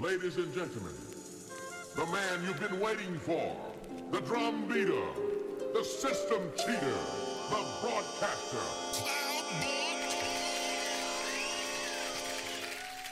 [0.00, 0.94] Ladies and gentlemen,
[1.94, 3.54] the man you've been waiting for,
[4.10, 5.04] the drum beater,
[5.74, 6.94] the system cheater,
[7.50, 8.56] the broadcaster.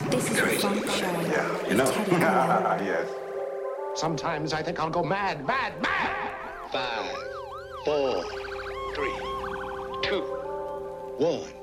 [0.09, 0.67] This is Crazy.
[0.67, 1.21] the show.
[1.21, 1.85] Yeah, you know.
[2.83, 3.07] yes.
[3.95, 6.33] Sometimes I think I'll go mad, mad, mad.
[6.73, 7.15] Five,
[7.85, 8.25] four,
[8.95, 9.13] three,
[10.09, 10.23] two,
[11.19, 11.58] one.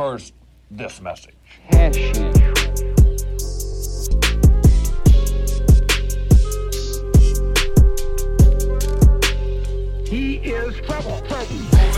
[0.00, 0.32] first,
[0.70, 1.34] this message.
[10.08, 11.20] He is trouble.
[11.28, 11.89] trouble.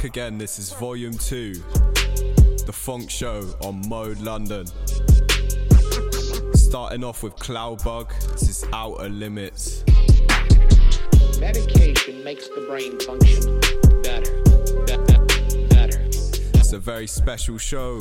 [0.00, 0.38] back again.
[0.38, 4.66] This is Volume 2, The Phonk Show on Mode London.
[6.54, 9.84] Starting off with Kloudbug, this is Outer Limits.
[11.38, 13.60] Medication makes the brain function
[14.02, 14.42] better.
[15.68, 16.00] Better.
[16.54, 18.00] It's a very special show.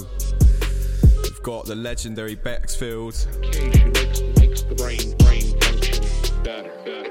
[1.23, 3.27] We've got the legendary Bexfield.
[3.41, 6.71] Medication makes, makes the brain, brain function better.
[6.85, 7.09] better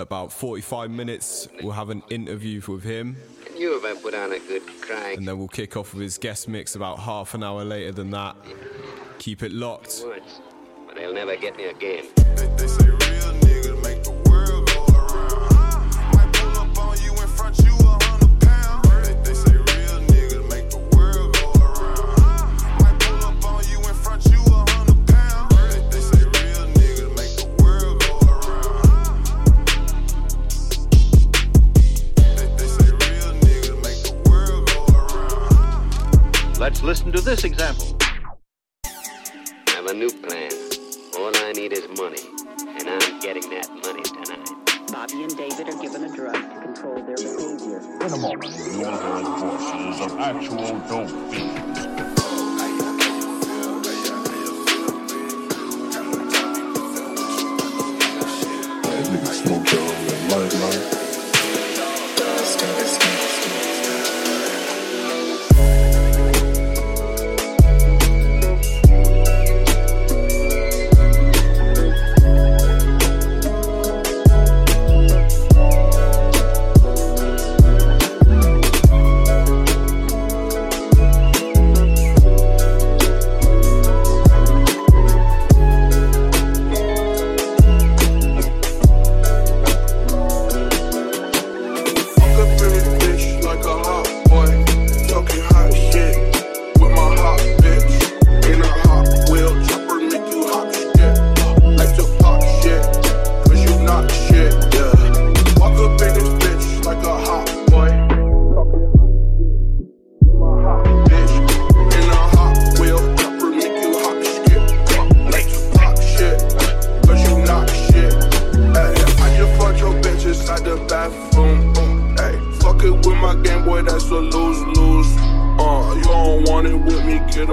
[0.00, 1.48] about 45 minutes.
[1.60, 3.16] We'll have an interview with him.
[3.88, 5.12] I put on a good cry.
[5.12, 8.10] And then we'll kick off with his guest mix about half an hour later than
[8.10, 8.36] that.
[9.18, 10.02] Keep it locked.
[10.04, 10.40] Once,
[10.86, 12.04] but they'll never get me again.
[12.36, 12.66] They, they
[37.28, 37.97] this example.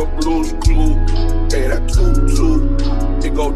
[0.04, 0.96] blues clue.
[1.50, 2.76] Hey, that two two,
[3.26, 3.52] it go.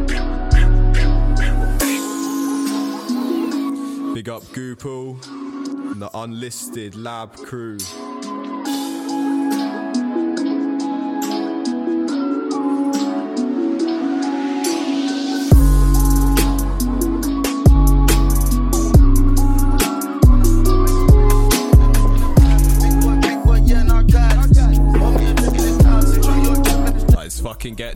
[4.14, 5.18] Big up Goupil
[5.92, 7.78] and the unlisted lab crew.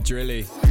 [0.04, 0.63] Drilly.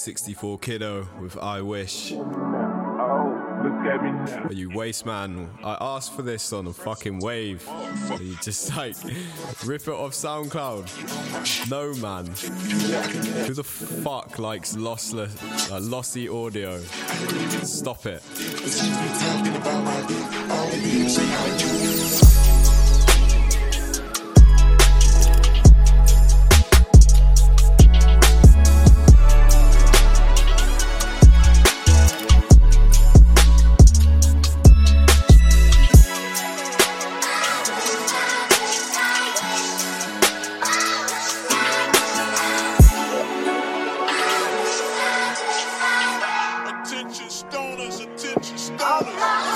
[0.00, 2.12] N64KIDDO with I Wish.
[2.12, 2.16] Oh,
[4.48, 5.50] Are you waste man?
[5.62, 7.68] I asked for this on a fucking wave.
[7.68, 8.96] Are you just like
[9.66, 11.68] rip it off SoundCloud?
[11.70, 12.24] No man.
[13.44, 16.80] Who the fuck likes lossless, uh, lossy audio?
[17.62, 18.22] Stop it.
[48.82, 49.49] I'll be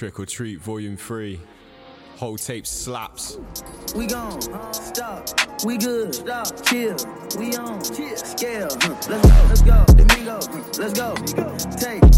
[0.00, 1.38] Trick or Treat Volume 3.
[2.16, 3.36] Whole tape slaps.
[3.94, 4.40] We gone,
[4.72, 5.28] stop,
[5.62, 6.96] we good, stop, chill,
[7.38, 9.16] we on, chill, scale, let's go,
[9.48, 10.40] let's go, Domingo,
[10.78, 11.14] let's go,
[11.76, 12.09] take.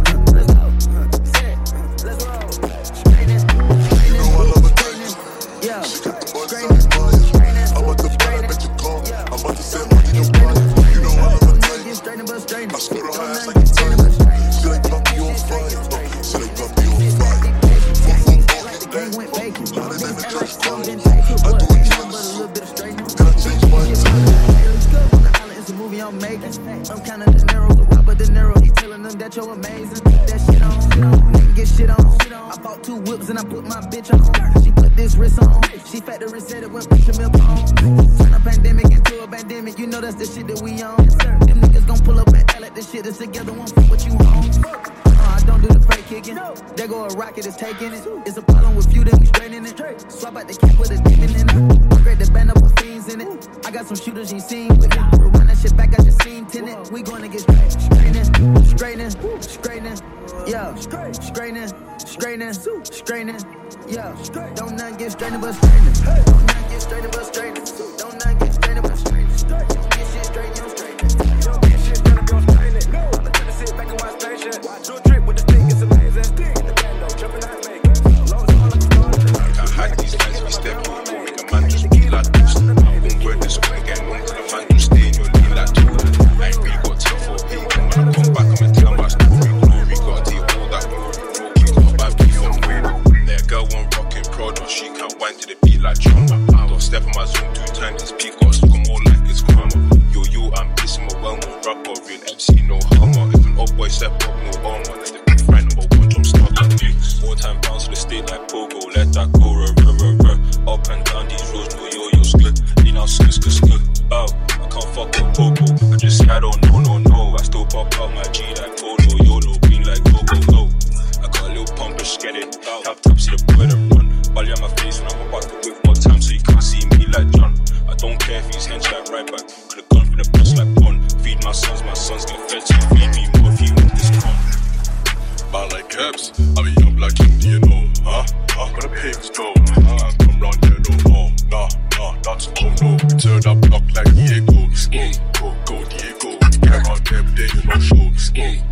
[148.35, 148.72] No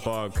[0.00, 0.32] from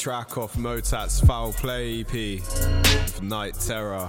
[0.00, 4.08] track off Motat's Foul Play EP, Night Terror.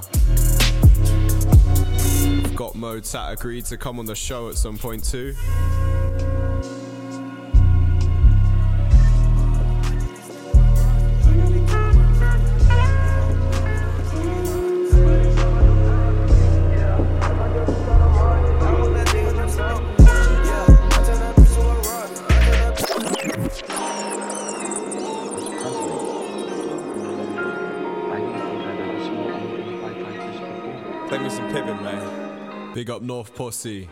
[2.55, 5.35] Got Motat agreed to come on the show at some point too.
[33.01, 33.87] up north posse.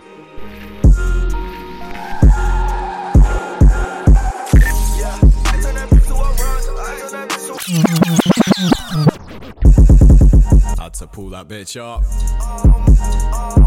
[10.77, 13.58] Had to pull that bitch up.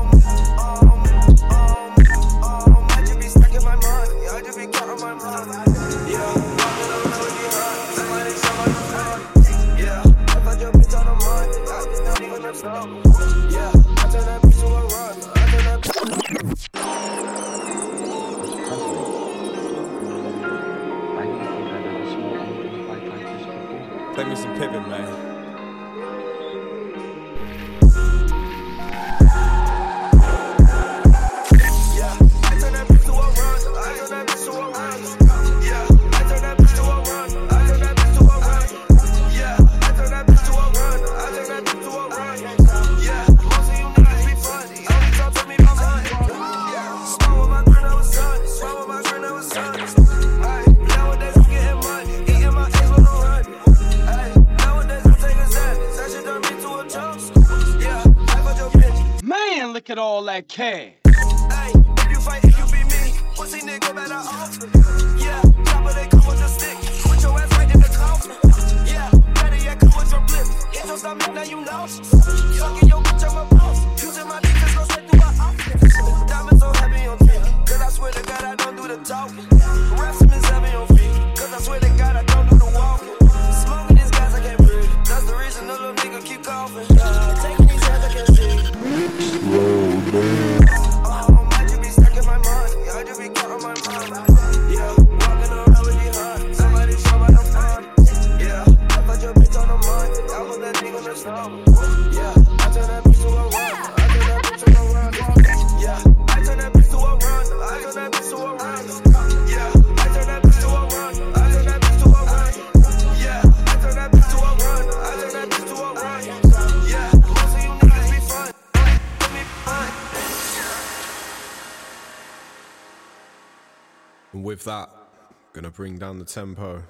[125.72, 126.82] bring down the tempo,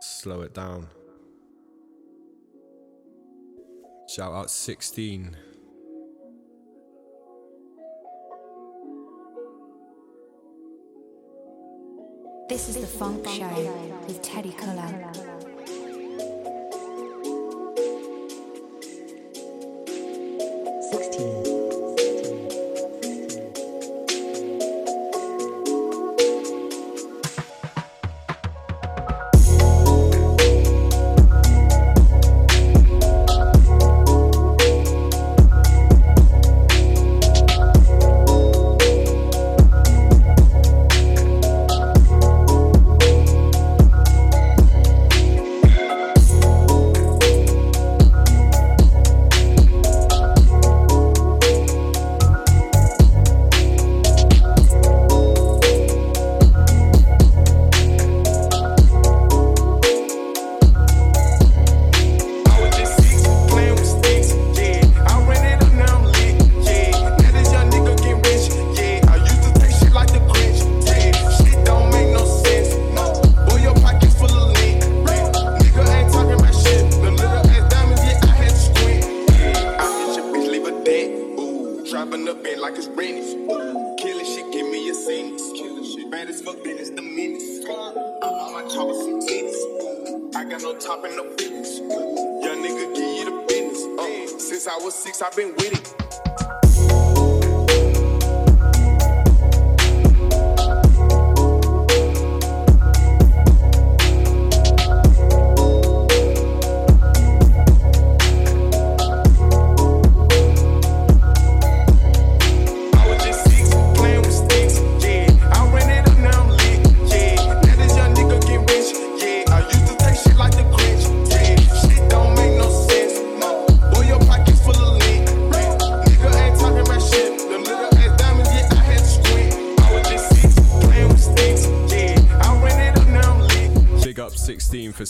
[0.00, 0.88] slow it down.
[4.08, 5.36] Shout out 16.
[12.48, 15.37] This is the Phonk Show with Teddy Culler.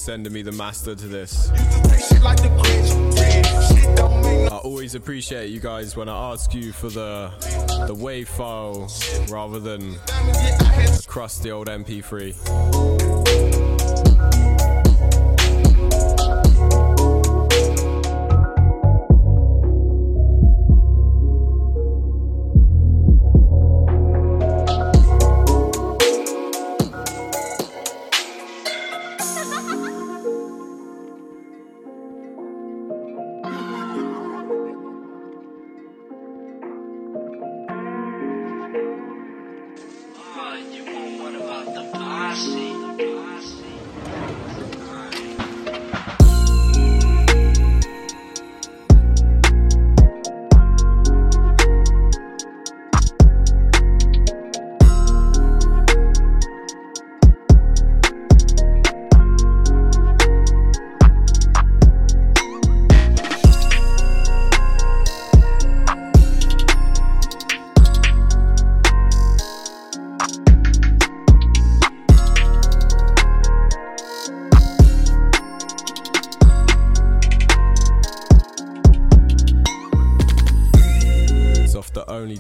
[0.09, 1.51] sending me the master to this.
[4.51, 7.31] I always appreciate you guys when I ask you for the
[7.87, 8.91] the WAV file
[9.31, 9.97] rather than
[11.05, 12.98] across the old MP3.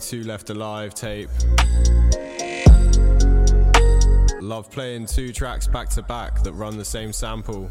[0.08, 1.28] Two Left Alive tape.
[4.40, 7.70] Love playing two tracks back to back that run the same sample.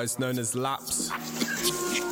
[0.00, 0.92] otherwise known as LAP$E.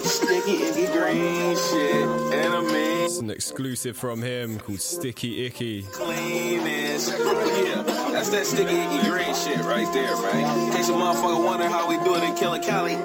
[0.05, 3.05] Sticky icky green shit, enemy.
[3.05, 5.85] It's an exclusive from him called Sticky Icky.
[5.85, 7.09] Cleanest.
[7.19, 10.67] Yeah, that's that sticky icky green shit right there, right?
[10.67, 12.97] In case a motherfucker wondering how we do it in Killer Cali,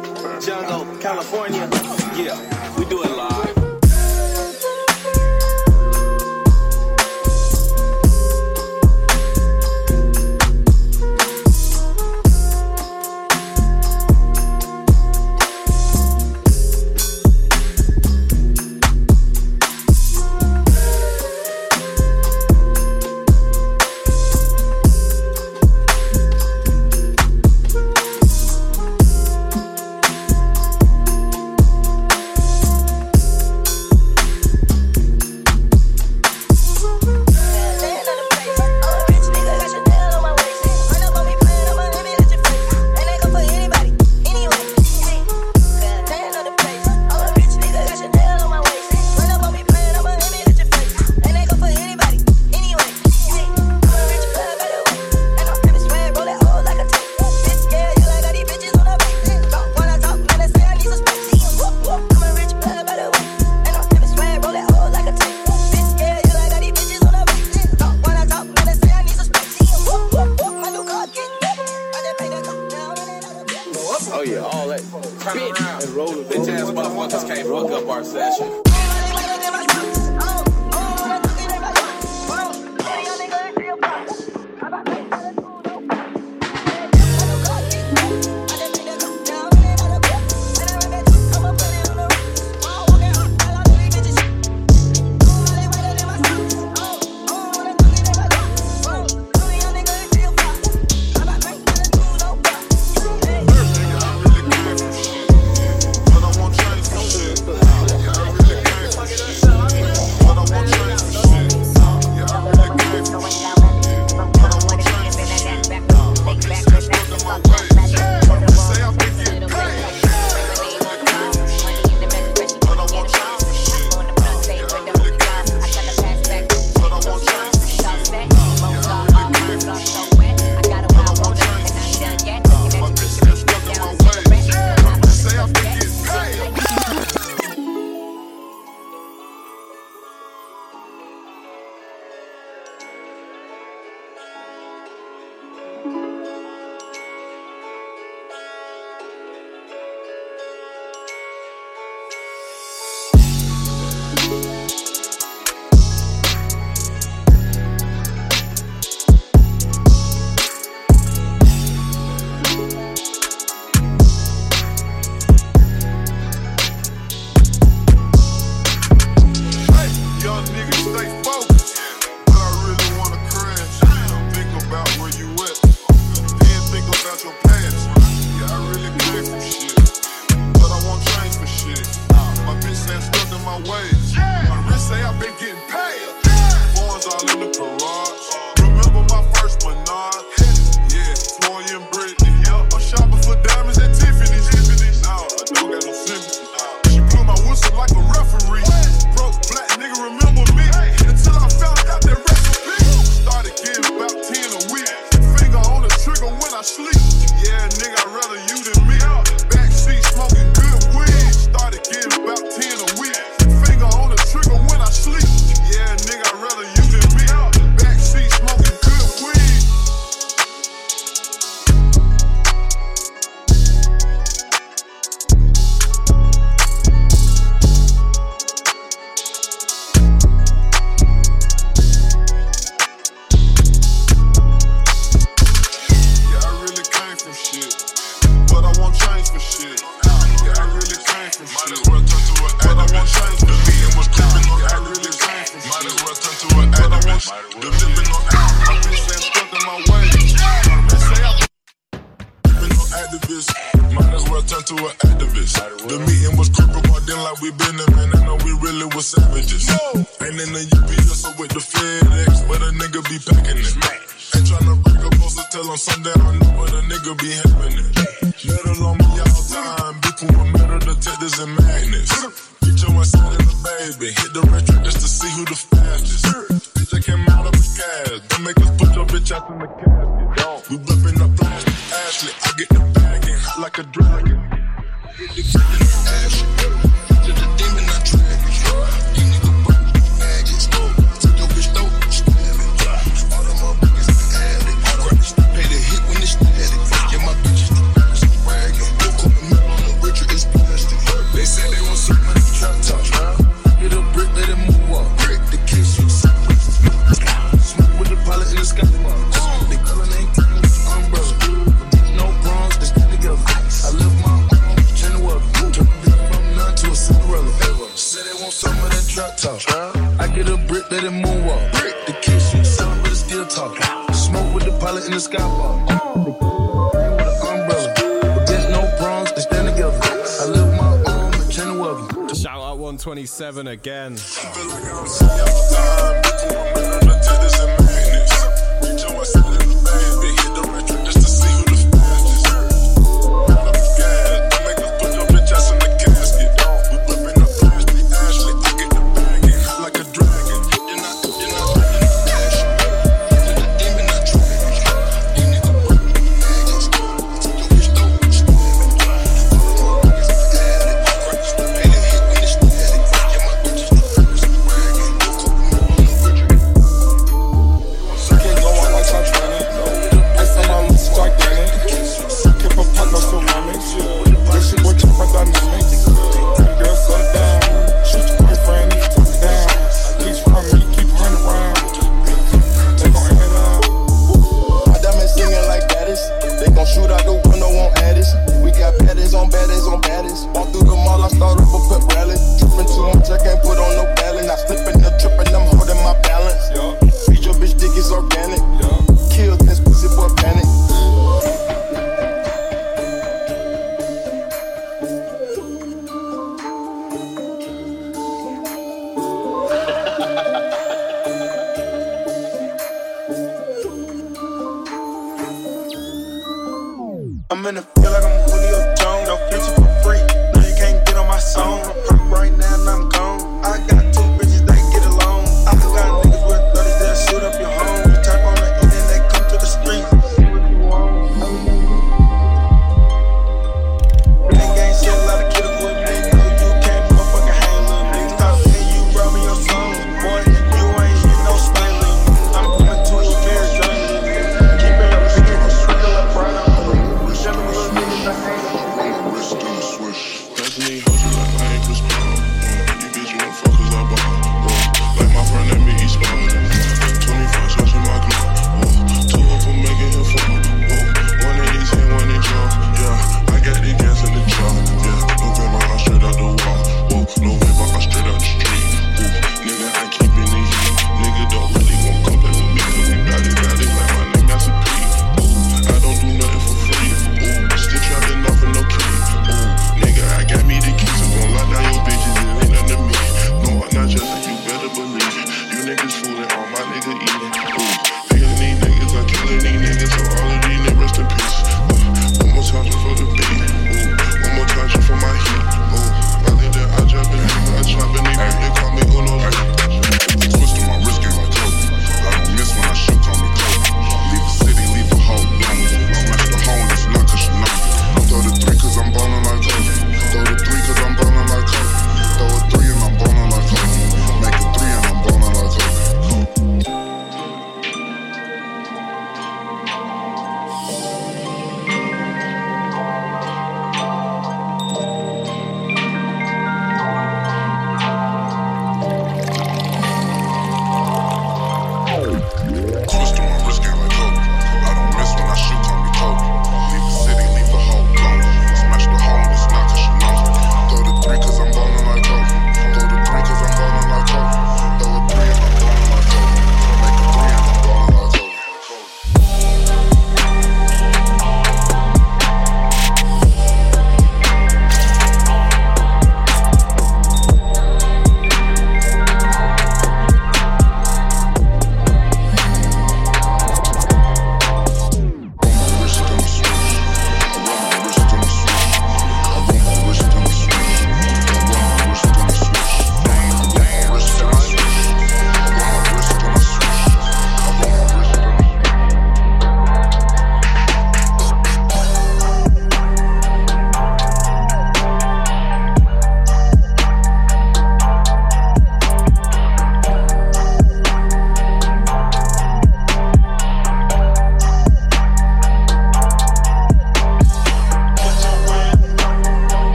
[0.45, 1.69] Jungle, California.
[2.17, 3.52] Yeah, we do it live.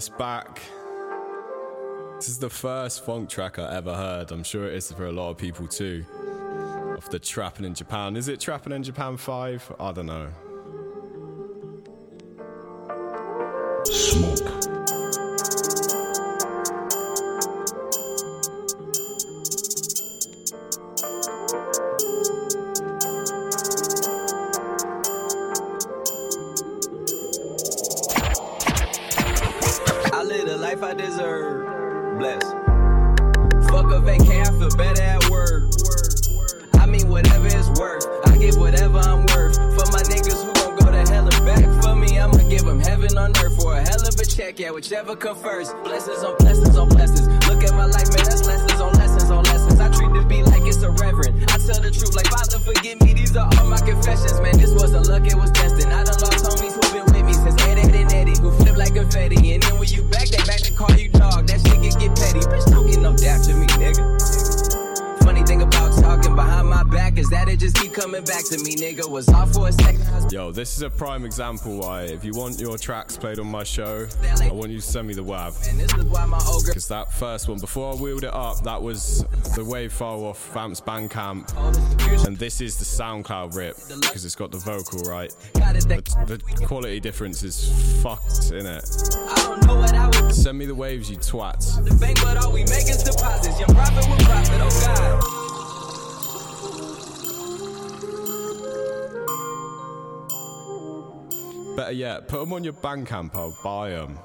[0.00, 0.62] This back.
[2.16, 4.32] This is the first phonk track I ever heard.
[4.32, 6.06] I'm sure it is for a lot of people too.
[6.96, 8.16] Of the Trapping in Japan.
[8.16, 9.74] Is it Trapping in Japan 5?
[9.78, 10.30] I don't know.
[70.80, 74.06] Is a prime example why if you want your tracks played on my show,
[74.40, 75.68] I want you to send me the WAV.
[75.68, 78.32] And this is why my old girl Because that first one, before I wheeled it
[78.32, 79.24] up, that was
[79.54, 82.24] the way far off Vamps Bandcamp.
[82.26, 85.34] And this is the SoundCloud rip, because it's got the vocal, right?
[85.52, 88.84] The, the quality difference is fucked, in it.
[89.28, 91.84] I don't know what I would Send me the waves, you twats.
[91.84, 93.60] the bank, but all we make is deposits.
[93.72, 95.49] Profit with profit, oh God.
[101.80, 104.18] Better yet, put them on your Bandcamp, I'll buy them.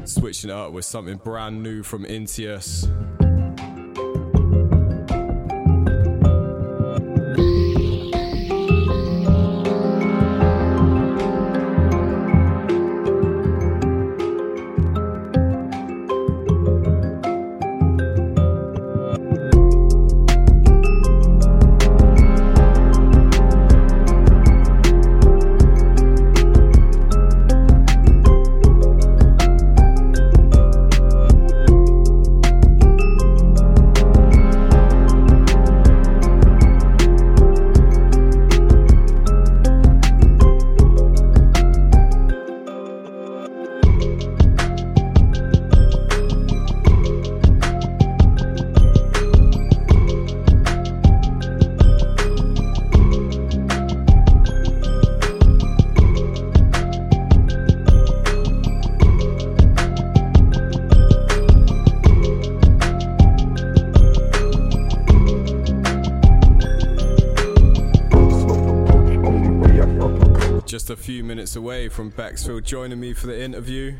[0.04, 3.25] Switching it up with something brand new from Inteus.
[71.56, 73.94] Away from Bexfield joining me for the interview.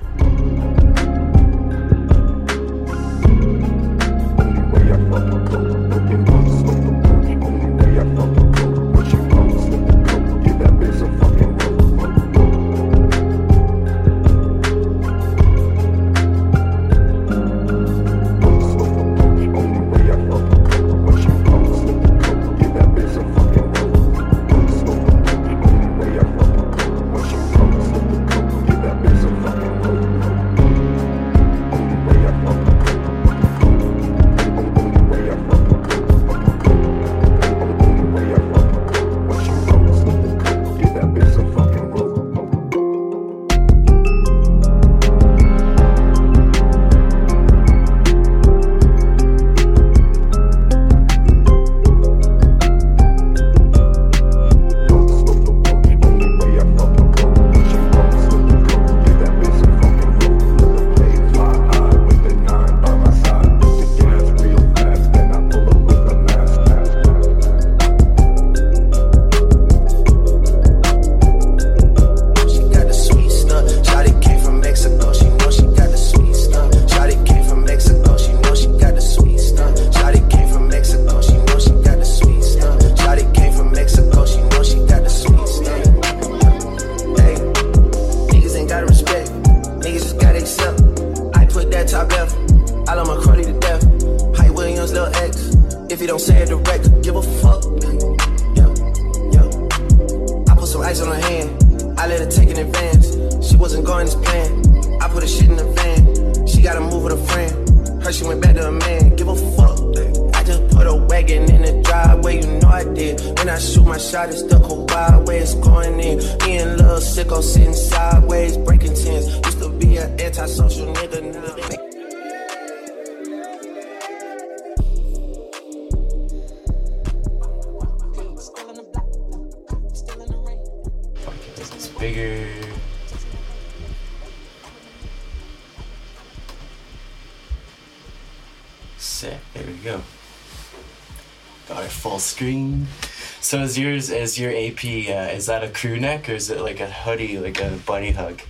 [144.10, 144.84] Is is your AP?
[145.08, 148.10] Uh, is that a crew neck or is it like a hoodie, like a bunny
[148.10, 148.40] hug?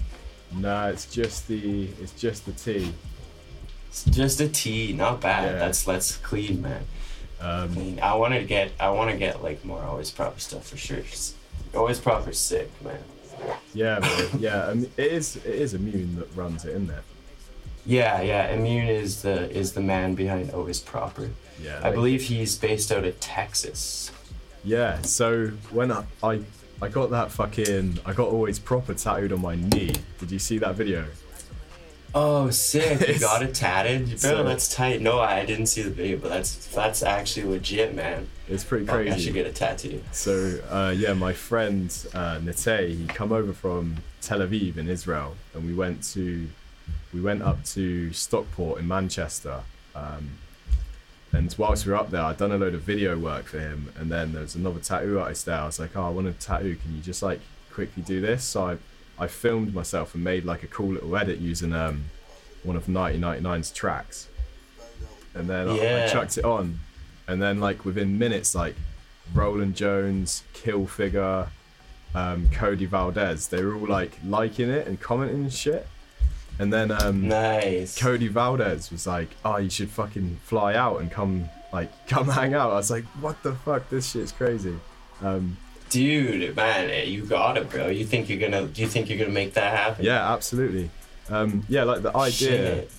[0.54, 2.92] No, it's just the it's just the T.
[3.88, 4.92] It's just a tee.
[4.92, 5.52] Not bad.
[5.52, 5.58] Yeah.
[5.58, 6.84] That's that's clean, man.
[7.40, 8.00] Um, clean.
[8.00, 11.02] I want to get I want to get like more always proper stuff for sure.
[11.74, 12.98] Always proper sick, man.
[13.74, 14.28] Yeah, man.
[14.38, 14.68] yeah.
[14.68, 17.02] I mean, it is it is Immune that runs it, isn't it?
[17.84, 18.52] Yeah, yeah.
[18.52, 21.30] Immune is the is the man behind Always Proper.
[21.62, 21.80] Yeah.
[21.82, 24.05] I believe he's based out of Texas.
[24.66, 25.00] Yeah.
[25.02, 26.40] So when I, I
[26.82, 29.94] I got that fucking I got always proper tattooed on my knee.
[30.18, 31.06] Did you see that video?
[32.14, 33.06] Oh, sick!
[33.08, 34.16] You got it tatted, bro.
[34.16, 35.00] So- that's tight.
[35.02, 38.28] No, I didn't see the video, but that's that's actually legit, man.
[38.48, 39.10] It's pretty crazy.
[39.10, 40.02] I should get a tattoo.
[40.12, 45.36] So uh, yeah, my friend uh, Nate, he come over from Tel Aviv in Israel,
[45.54, 46.48] and we went to
[47.12, 49.60] we went up to Stockport in Manchester.
[49.94, 50.30] Um,
[51.32, 53.92] and whilst we were up there, I'd done a load of video work for him,
[53.98, 55.58] and then there was another tattoo artist there.
[55.60, 56.76] I was like, "Oh, I want a tattoo.
[56.76, 57.40] Can you just like
[57.72, 58.78] quickly do this?" So I
[59.18, 62.04] I filmed myself and made like a cool little edit using um
[62.62, 64.28] one of 1999's tracks,
[65.34, 65.72] and then I-
[66.04, 66.80] I chucked it on,
[67.28, 68.74] and then like within minutes, like
[69.34, 71.48] Roland Jones, Kill Figure,
[72.14, 75.86] um, Cody Valdez, they were all like liking it and commenting and shit.
[76.58, 77.98] And then um, nice.
[77.98, 82.54] Cody Valdez was like, "Oh, you should fucking fly out and come like come hang
[82.54, 83.88] out." I was like, "What the fuck?
[83.90, 84.78] This shit's crazy."
[85.22, 85.56] Um,
[85.88, 87.88] Dude, man, you got it, bro.
[87.88, 88.66] You think you're gonna?
[88.66, 90.04] Do you think you're gonna make that happen?
[90.04, 90.90] Yeah, absolutely.
[91.28, 92.30] Um, yeah, like the idea.
[92.30, 92.90] Shit.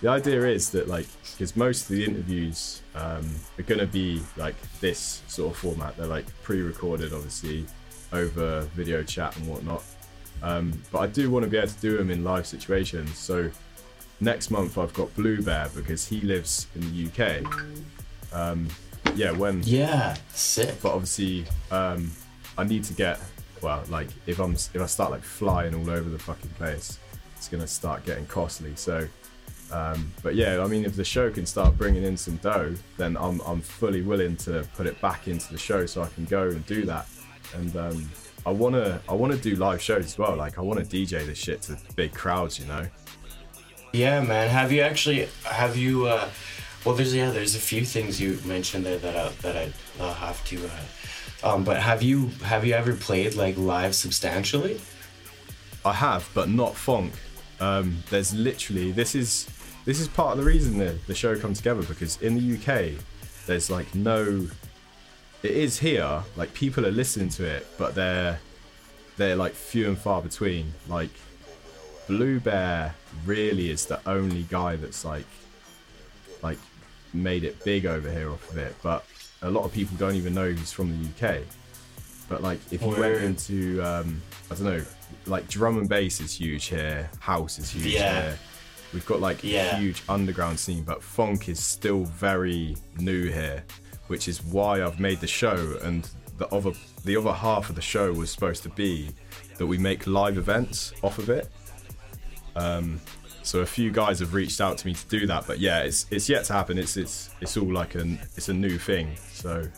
[0.00, 4.56] The idea is that like because most of the interviews um, are gonna be like
[4.80, 5.96] this sort of format.
[5.96, 7.64] They're like pre-recorded, obviously,
[8.12, 9.82] over video chat and whatnot.
[10.44, 13.16] Um, but I do want to be able to do them in live situations.
[13.16, 13.50] So
[14.20, 17.42] next month I've got Blue Bear because he lives in the UK.
[18.32, 18.68] Um,
[19.14, 20.74] yeah, when Yeah, sick.
[20.82, 22.10] but obviously um,
[22.58, 23.18] I need to get
[23.62, 26.98] well like if I'm if I start like flying all over the fucking place
[27.36, 29.06] it's gonna start getting costly so
[29.72, 33.16] um, but yeah I mean if the show can start bringing in some dough then
[33.16, 36.48] I'm, I'm fully willing to put it back into the show so I can go
[36.48, 37.06] and do that
[37.54, 38.10] and um,
[38.46, 40.86] I want to I want to do live shows as well like I want to
[40.86, 42.86] DJ this shit to big crowds you know
[43.94, 44.50] Yeah, man.
[44.50, 45.28] Have you actually?
[45.44, 46.06] Have you?
[46.08, 46.28] Uh,
[46.84, 47.30] well, there's yeah.
[47.30, 49.72] There's a few things you mentioned there that I, that I
[50.02, 54.80] uh, have to uh, Um, but have you have you ever played like live substantially?
[55.84, 57.12] I have, but not phonk.
[57.60, 59.48] Um, there's literally this is
[59.84, 63.00] this is part of the reason the the show come together because in the UK
[63.46, 64.48] there's like no.
[65.44, 68.38] It is here, like people are listening to it, but they're
[69.18, 70.72] they're like few and far between.
[70.88, 71.10] Like
[72.08, 72.94] Blue Bear
[73.26, 75.26] really is the only guy that's like
[76.42, 76.58] like
[77.12, 79.04] made it big over here off of it, but
[79.42, 81.42] a lot of people don't even know he's from the UK.
[82.26, 83.22] But like if you went Word.
[83.22, 84.82] into um, I don't know,
[85.26, 88.22] like drum and bass is huge here, house is huge Yeah.
[88.22, 88.38] here.
[88.94, 89.76] We've got like Yeah.
[89.76, 93.62] a huge underground scene, but phonk is still very new here,
[94.08, 95.78] which is why I've made the show.
[95.82, 96.72] And the other
[97.04, 99.10] the other half of the show was supposed to be
[99.58, 101.48] that we make live events off of it.
[102.56, 103.00] Um,
[103.42, 106.06] so a few guys have reached out to me to do that, but yeah, it's
[106.10, 106.78] it's yet to happen.
[106.78, 109.16] It's it's it's all like an it's a new thing.
[109.32, 109.68] So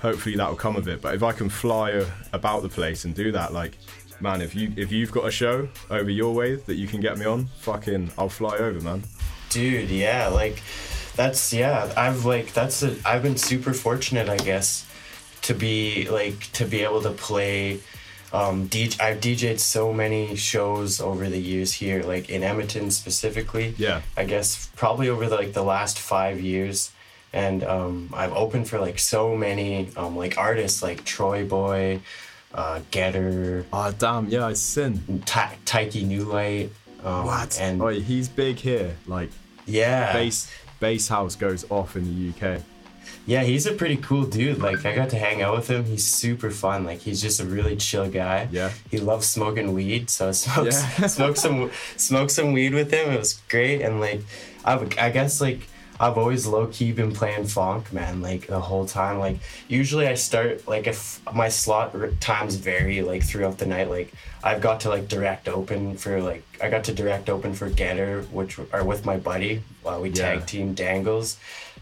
[0.00, 1.00] hopefully that will come of it.
[1.00, 3.78] But if I can fly uh, about the place and do that, like
[4.20, 7.18] man, if you if you've got a show over your way that you can get
[7.18, 9.02] me on, fucking, I'll fly over, man.
[9.48, 10.62] Dude, yeah, like
[11.20, 11.92] that's yeah.
[11.98, 14.86] I've like that's a I've been super fortunate, I guess,
[15.42, 17.80] to be like to be able to play.
[18.32, 23.74] Um, DJ, I've DJed so many shows over the years here, like in Edmonton specifically.
[23.76, 24.02] Yeah.
[24.16, 26.92] I guess probably over the, like the last five years,
[27.32, 32.00] and um, I've opened for like so many um, like artists like TroyBoi,
[32.54, 33.66] uh, Getter.
[33.72, 35.22] Oh damn, yeah, it's sin.
[35.26, 36.70] Ta- Taiki Nulight.
[37.04, 37.60] Um, What?
[37.60, 38.96] And oh, he's big here.
[39.06, 39.30] Like
[39.66, 40.48] yeah, bass
[40.80, 42.62] bass house goes off in the UK.
[43.26, 44.58] Yeah, he's a pretty cool dude.
[44.58, 45.84] Like I got to hang out with him.
[45.84, 46.84] He's super fun.
[46.84, 48.48] Like he's just a really chill guy.
[48.50, 48.72] Yeah.
[48.90, 51.06] He loves smoking weed, so I smoked Yeah.
[51.06, 53.10] smoked some smoked some weed with him.
[53.12, 54.22] It was great, and like
[54.64, 55.60] I've I guess like
[56.00, 58.22] I've always low key been playing phonk, man.
[58.22, 59.18] Like the whole time.
[59.18, 59.36] Like
[59.68, 63.90] usually I start like if my slot times vary like throughout the night.
[63.90, 64.10] Like
[64.42, 68.22] I've got to like direct open for like I got to direct open for Getter,
[68.32, 69.62] which are with my buddy.
[69.82, 70.34] while we Yeah.
[70.34, 71.38] tag team Dangles.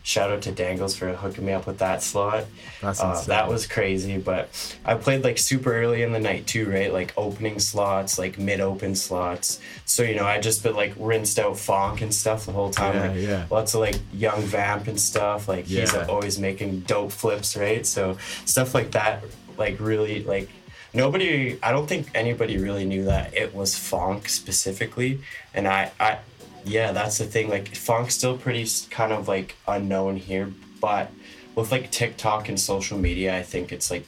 [0.09, 2.47] Shout out to Dangles for hooking me up with that slot.
[2.81, 4.49] That's Uh, that was crazy, but
[4.83, 6.91] I played like super early in the night too, right?
[6.91, 9.61] Like opening slots, like mid open slots.
[9.85, 12.95] So, you know, I just been like rinsed out phonk and stuff the whole time.
[12.95, 13.45] Yeah, like yeah.
[13.51, 15.47] lots of like Yung Vamp and stuff.
[15.47, 16.07] Like he's Yeah.
[16.09, 17.85] always making dope flips, right?
[17.87, 19.23] So stuff like that,
[19.59, 20.49] like really like
[20.95, 25.21] nobody I don't think anybody really knew that it was phonk specifically.
[25.53, 26.17] And I I
[26.65, 27.49] yeah, that's the thing.
[27.49, 31.11] Like phonk's still pretty kind of like unknown here, but
[31.55, 34.07] with like TikTok and social media, I think it's like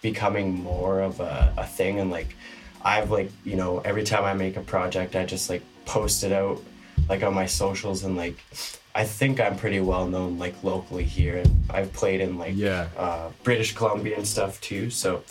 [0.00, 1.98] becoming more of a, a thing.
[2.00, 2.34] And like
[2.84, 6.32] I've like, you know, every time I make a project, I just like post it
[6.32, 6.62] out
[7.08, 8.38] like on my socials and like
[8.94, 12.88] I think I'm pretty well known like locally here and I've played in like Yeah.
[12.96, 14.90] uh, British Columbia and stuff too.
[14.90, 15.24] So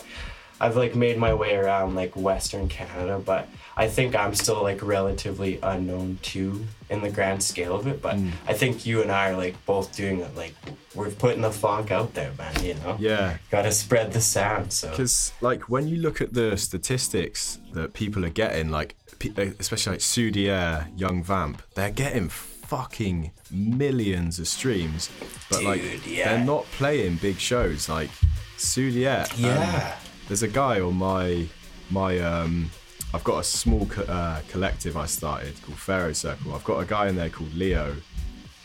[0.60, 4.82] I've like made my way around like Western Canada, but I think I'm still like
[4.82, 8.02] relatively unknown too in the grand scale of it.
[8.02, 8.32] But Mm.
[8.46, 10.36] I think you and I are like both doing it.
[10.36, 10.54] Like
[10.94, 12.62] we're putting the phonk out there, man.
[12.62, 12.96] You know.
[13.00, 13.38] Yeah.
[13.50, 14.72] Got to spread the sound.
[14.72, 14.90] So.
[14.90, 18.94] Because like when you look at the statistics that people are getting, like
[19.38, 25.08] uh, especially like Soudiere, Yung Vamp, they're getting fucking millions of streams,
[25.50, 26.36] but like yeah.
[26.36, 27.88] they're not playing big shows.
[27.88, 28.10] Like
[28.58, 29.96] Soudiere, um, Yeah.
[30.28, 31.46] there's a guy on my
[31.90, 32.70] my um.
[33.14, 36.54] I've got a small co- uh, collective I started called Pharaoh Circle.
[36.54, 37.96] I've got a guy in there called Leo,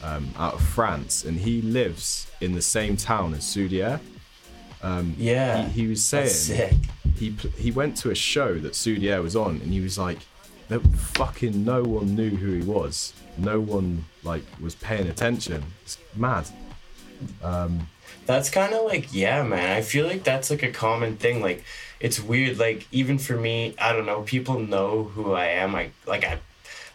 [0.01, 3.99] um, out of France, and he lives in the same town as Soudiere.
[4.81, 6.79] Um, Yeah, he, he was saying
[7.17, 10.19] he he went to a show that Soudiere was on, and he was like,
[10.69, 13.13] that fucking no one knew who he was.
[13.37, 15.63] No one like was paying attention.
[15.83, 16.47] It's mad.
[17.43, 17.87] Um,
[18.27, 19.75] That's kind of like, yeah, man.
[19.77, 21.41] I feel like that's like a common thing.
[21.41, 21.63] Like,
[21.99, 22.57] it's weird.
[22.59, 24.21] Like, even for me, I don't know.
[24.21, 25.75] People know who I am.
[25.75, 26.39] I like I,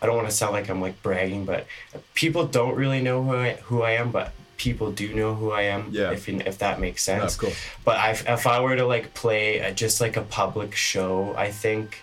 [0.01, 1.67] I don't want to sound like I'm like bragging, but
[2.15, 5.63] people don't really know who I who I am, but people do know who I
[5.63, 5.89] am.
[5.91, 6.13] Yeah.
[6.13, 7.35] If if that makes sense.
[7.35, 7.53] of cool.
[7.85, 11.51] But I, if I were to like play a, just like a public show, I
[11.51, 12.03] think,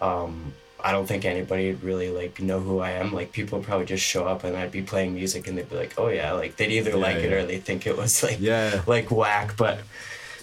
[0.00, 3.12] um, I don't think anybody would really like know who I am.
[3.12, 5.74] Like people would probably just show up and I'd be playing music and they'd be
[5.76, 8.38] like, oh yeah, like they'd either Yeah, like it or they think it was like
[8.40, 8.82] Yeah.
[8.86, 9.56] like whack.
[9.56, 9.80] But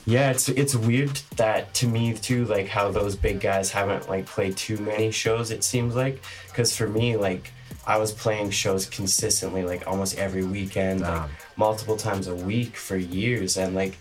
[0.06, 4.26] yeah, it's it's weird that to me too, like how those big guys haven't like
[4.26, 5.52] played too many shows.
[5.52, 7.52] It seems like because for me, like
[7.88, 12.96] I was playing shows consistently, like almost every weekend, like multiple times a week for
[12.98, 13.98] years, and like.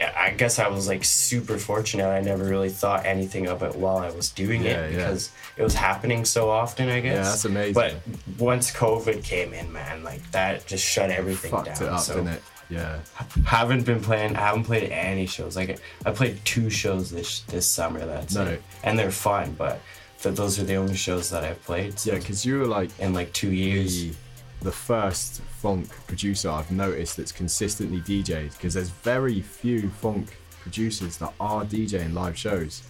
[0.00, 2.06] I guess I was like super fortunate.
[2.06, 4.96] I never really thought anything of it while I was doing Yeah, it yeah.
[4.98, 6.88] because it was happening so often.
[6.88, 7.16] I guess.
[7.16, 7.74] Yeah, that's amazing.
[7.74, 7.96] But
[8.38, 11.82] once COVID came in, man, like that just shut everything fucked down.
[11.82, 12.42] it up, so didn't it?
[12.70, 12.98] Yeah.
[13.46, 14.36] Haven't been playing.
[14.36, 15.56] I haven't played any shows.
[15.56, 18.04] Like I played two shows this this summer.
[18.04, 18.44] That's No.
[18.44, 18.62] it.
[18.84, 19.80] and they're fun, but
[20.22, 21.94] th- those are the only shows that I've played.
[22.04, 24.02] Yeah, because you were like in like two years.
[24.02, 24.14] the,
[24.60, 30.28] the first phonk producer I've noticed that's consistently DJed because there's very few phonk
[30.60, 32.82] producers that are DJing live shows.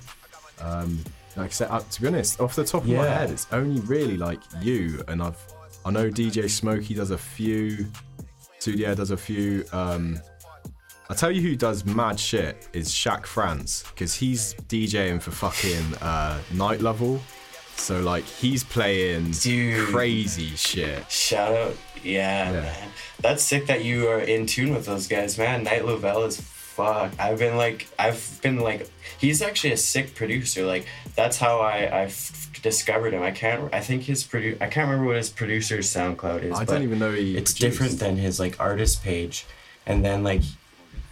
[0.60, 1.04] Um,
[1.36, 4.40] like uh, to be honest, off the top of my head, it's only really like
[4.60, 5.38] you and I've
[5.84, 7.86] I know DJ Smokey does a few,
[8.60, 9.64] Soudiere does a few.
[9.72, 10.20] Um,
[11.10, 15.94] I tell you who does mad shit is Shaq France because he's DJing for fucking
[16.02, 17.20] uh, Night Lovell.
[17.76, 19.32] So like he's playing
[19.86, 21.10] crazy shit.
[21.10, 22.88] Shout out, yeah, man.
[23.20, 25.62] That's sick that you are in tune with those guys, man.
[25.62, 26.40] Night Lovell is
[26.78, 27.12] fuck.
[27.18, 30.64] I've been like, I've been like, he's actually a sick producer.
[30.64, 33.22] Like that's how I I f- discovered him.
[33.22, 33.72] I can't.
[33.74, 34.54] I think his produ.
[34.60, 36.58] I can't remember what his producer's SoundCloud is.
[36.58, 37.60] I don't even know he It's produced.
[37.60, 39.44] different than his like artist page,
[39.86, 40.42] and then like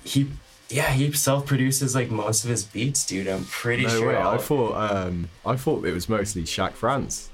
[0.04, 0.28] he.
[0.68, 3.28] Yeah, he self-produces like most of his beats, dude.
[3.28, 4.08] I'm pretty no sure.
[4.08, 4.16] way.
[4.16, 7.30] I thought um, I thought it was mostly Shaq France.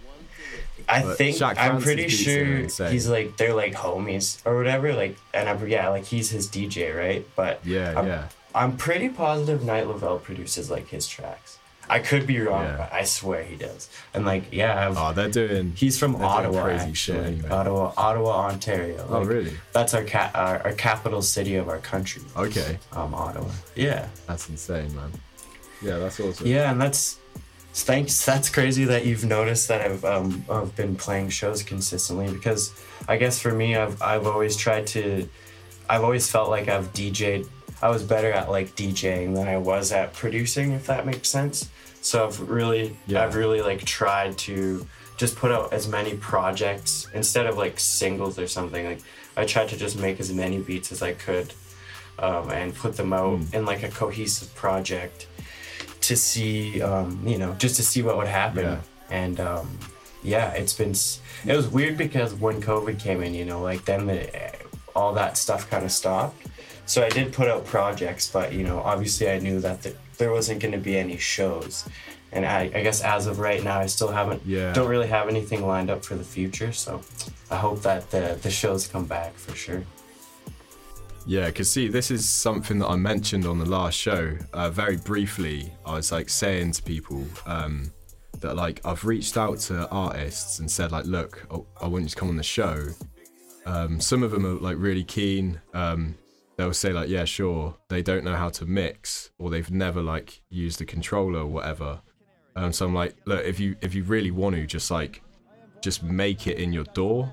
[0.93, 4.93] I But think Shaq I'm France's pretty sure he's like they're like homies or whatever.
[4.95, 7.27] Like and I'm, yeah, like he's his DJ, right?
[7.37, 8.29] But Yeah, I'm, yeah.
[8.55, 11.59] I'm pretty positive Night Lovell produces like his tracks.
[11.89, 12.77] I could be wrong, Yeah.
[12.77, 13.89] but I swear he does.
[14.15, 15.73] And like yeah, I've, Oh, they're doing.
[15.77, 16.95] he's from Ottawa, crazy actually.
[16.95, 17.49] shit anyway.
[17.51, 19.05] Ottawa, Ottawa, Ontario.
[19.11, 19.55] Oh, really?
[19.73, 22.23] That's our cat, our, our capital city of our country.
[22.37, 22.79] Okay.
[22.93, 23.51] Um, Ottawa.
[23.75, 24.07] Yeah.
[24.29, 25.11] That's insane, man.
[25.83, 26.47] Yeah, that's awesome.
[26.47, 27.19] Yeah, and that's
[27.73, 28.25] thanks.
[28.25, 32.73] That's crazy that you've noticed that I've um I've been playing shows consistently because
[33.09, 35.29] I guess for me I've I've always tried to
[35.89, 37.49] I've always felt like I've DJed
[37.83, 41.69] I was better at like DJing than I was at producing if that makes sense.
[42.01, 43.25] So I've really Yeah.
[43.25, 48.39] I've really like tried to just put out as many projects instead of like singles
[48.39, 49.01] or something like
[49.37, 51.55] I tried to just make as many beats as I could
[52.19, 53.55] um, and put them out Hmm.
[53.57, 55.27] in like a cohesive project
[56.03, 58.65] to see, um, you know, just to see what would happen.
[58.65, 58.81] Yeah.
[59.11, 59.79] And um,
[60.23, 60.91] yeah, it's been,
[61.51, 64.53] it was weird because when COVID came in, you know, like then the,
[64.95, 66.47] all that stuff kind of stopped.
[66.87, 70.31] So I did put out projects, but you know, obviously I knew that the, there
[70.33, 71.89] wasn't going to be any shows.
[72.33, 74.73] And I, I guess as of right now, I still haven't, Yeah.
[74.73, 76.73] don't really have anything lined up for the future.
[76.73, 77.03] So
[77.51, 79.83] I hope that the, the shows come back for sure.
[81.25, 84.37] Yeah, because see, this is something that I mentioned on the last show.
[84.53, 87.93] Uh, very briefly, I was like saying to people um,
[88.41, 92.11] that like I've reached out to artists and said like, look, I, I want you
[92.11, 92.87] to come on the show.
[93.67, 95.61] Um, some of them are like really keen.
[95.75, 96.17] Um,
[96.57, 97.77] they'll say like, yeah, sure.
[97.89, 102.01] They don't know how to mix or they've never like used a controller or whatever.
[102.57, 105.23] Um, so I'm like, look, if you if you really want to, just like,
[105.81, 107.33] just make it in your door.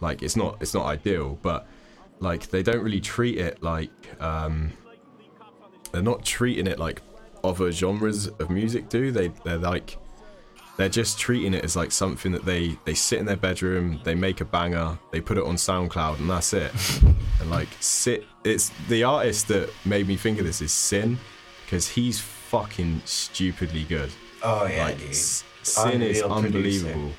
[0.00, 1.66] Like it's not it's not ideal, but
[2.20, 3.90] like they don't really treat it like
[4.20, 4.72] um
[5.92, 7.02] they're not treating it like
[7.42, 9.10] other genres of music do.
[9.10, 9.96] They they're like
[10.76, 14.14] they're just treating it as like something that they they sit in their bedroom they
[14.14, 16.72] make a banger they put it on soundcloud and that's it.
[17.40, 21.18] And like sit it's the artist that made me think of this is sin
[21.64, 24.10] because he's fucking stupidly good.
[24.42, 25.14] Oh yeah, like, dude.
[25.14, 26.86] Sin is Unreal producer.
[26.88, 27.12] unbelievable.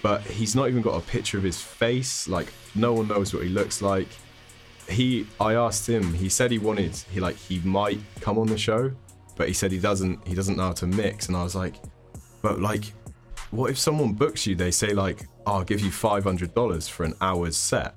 [0.00, 3.42] But he's not even got a picture of his face like no one knows what
[3.42, 4.08] he looks like
[4.90, 8.58] he i asked him he said he wanted he like he might come on the
[8.58, 8.90] show
[9.40, 11.28] but he said he doesn't he doesn't know how to mix.
[11.28, 11.76] And i was like
[12.42, 12.92] but like
[13.50, 14.54] what if someone books you?
[14.54, 17.96] They say like oh, i'll give you $500 for an hour's set.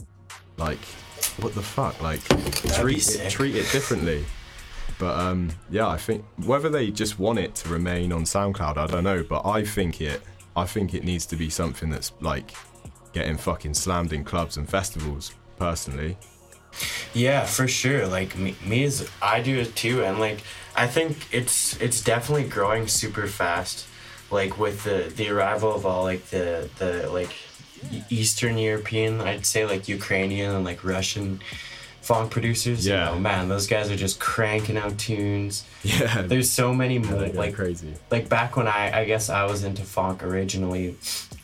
[0.55, 0.79] Like
[1.41, 2.01] what the fuck?
[2.01, 2.23] Like
[2.75, 4.23] treat it, treat it differently.
[4.99, 8.87] But um yeah i think whether they just want it to remain on soundcloud i
[8.87, 9.21] don't know.
[9.21, 10.21] But i think it
[10.55, 12.51] i think it needs to be something that's like
[13.11, 16.17] getting fucking slammed in clubs and festivals personally
[17.13, 18.07] Yeah, for sure.
[18.07, 20.39] Like me, me is I do it too, and like
[20.75, 23.87] I think it's it's definitely growing super fast.
[24.31, 27.31] Like with the the arrival of all like the the like
[28.09, 31.41] Eastern European, I'd say like Ukrainian and like Russian
[32.03, 32.85] phonk producers.
[32.85, 33.09] Yeah.
[33.09, 35.63] you know, man, those guys are just cranking out tunes.
[35.83, 36.21] Yeah.
[36.21, 37.27] There's so many more.
[37.29, 37.93] like crazy.
[38.11, 40.95] like back when I I guess I was into phonk originally,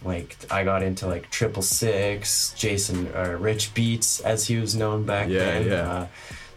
[0.04, 5.06] like I got into like Triple Six, Jason or Rich Beats as he was known
[5.06, 5.68] back Yeah, then.
[5.68, 5.92] yeah.
[5.92, 6.08] Uh,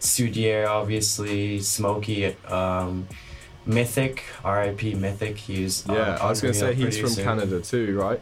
[0.01, 3.07] Soudiere obviously, Smokey, um,
[3.67, 4.95] Mythic, R.I.P.
[4.95, 5.37] Mythic.
[5.39, 8.21] He's uh, yeah i was gonna say he's from canada too right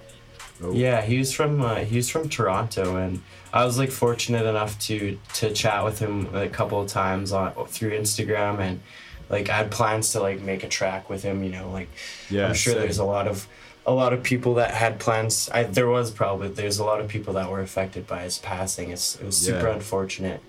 [0.63, 0.73] Oh.
[0.73, 3.23] Yeah, he was from uh, he was from Toronto, and
[3.53, 7.53] I was like fortunate enough to to chat with him a couple of times on
[7.67, 8.81] through Instagram, and
[9.29, 11.43] like I had plans to like make a track with him.
[11.43, 11.89] You know, like
[12.29, 12.83] Yeah, I'm sure same.
[12.83, 13.47] there's a lot of
[13.87, 15.49] a lot of people that had plans.
[15.53, 18.91] I there was probably there's a lot of people that were affected by his passing.
[18.91, 19.75] It's it was super Yeah.
[19.75, 20.41] unfortunate,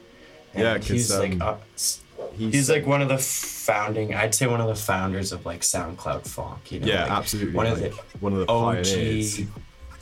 [0.54, 2.02] And Yeah, he's like um, uh, s-
[2.38, 4.14] he's, like one of the founding.
[4.14, 6.72] I'd say one of the founders of like SoundCloud phonk.
[6.72, 7.90] You know, Yeah, like, absolutely, One of the
[8.20, 9.42] one of the OG, pioneers.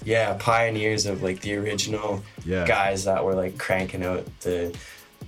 [0.05, 2.65] Yeah, pioneers of like the original Yeah.
[2.65, 4.75] guys that were like cranking out the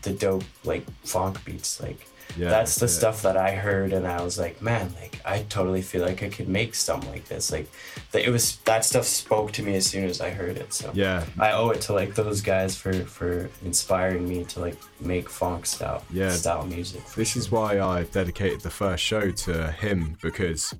[0.02, 1.80] the dope like phonk beats.
[1.82, 2.08] Like
[2.38, 2.92] Yeah, that's the yeah.
[3.00, 6.30] stuff that I heard, and I was like, man, like I totally feel like I
[6.30, 7.52] could make something like this.
[7.52, 7.68] Like
[8.12, 10.74] that, it was that stuff spoke to me as soon as I heard it.
[10.74, 11.26] So Yeah.
[11.38, 15.66] I owe it to like those guys for for inspiring me to like make phonk
[15.66, 16.32] style Yeah.
[16.32, 17.04] style music.
[17.16, 20.74] This is why I dedicated the first show to him because,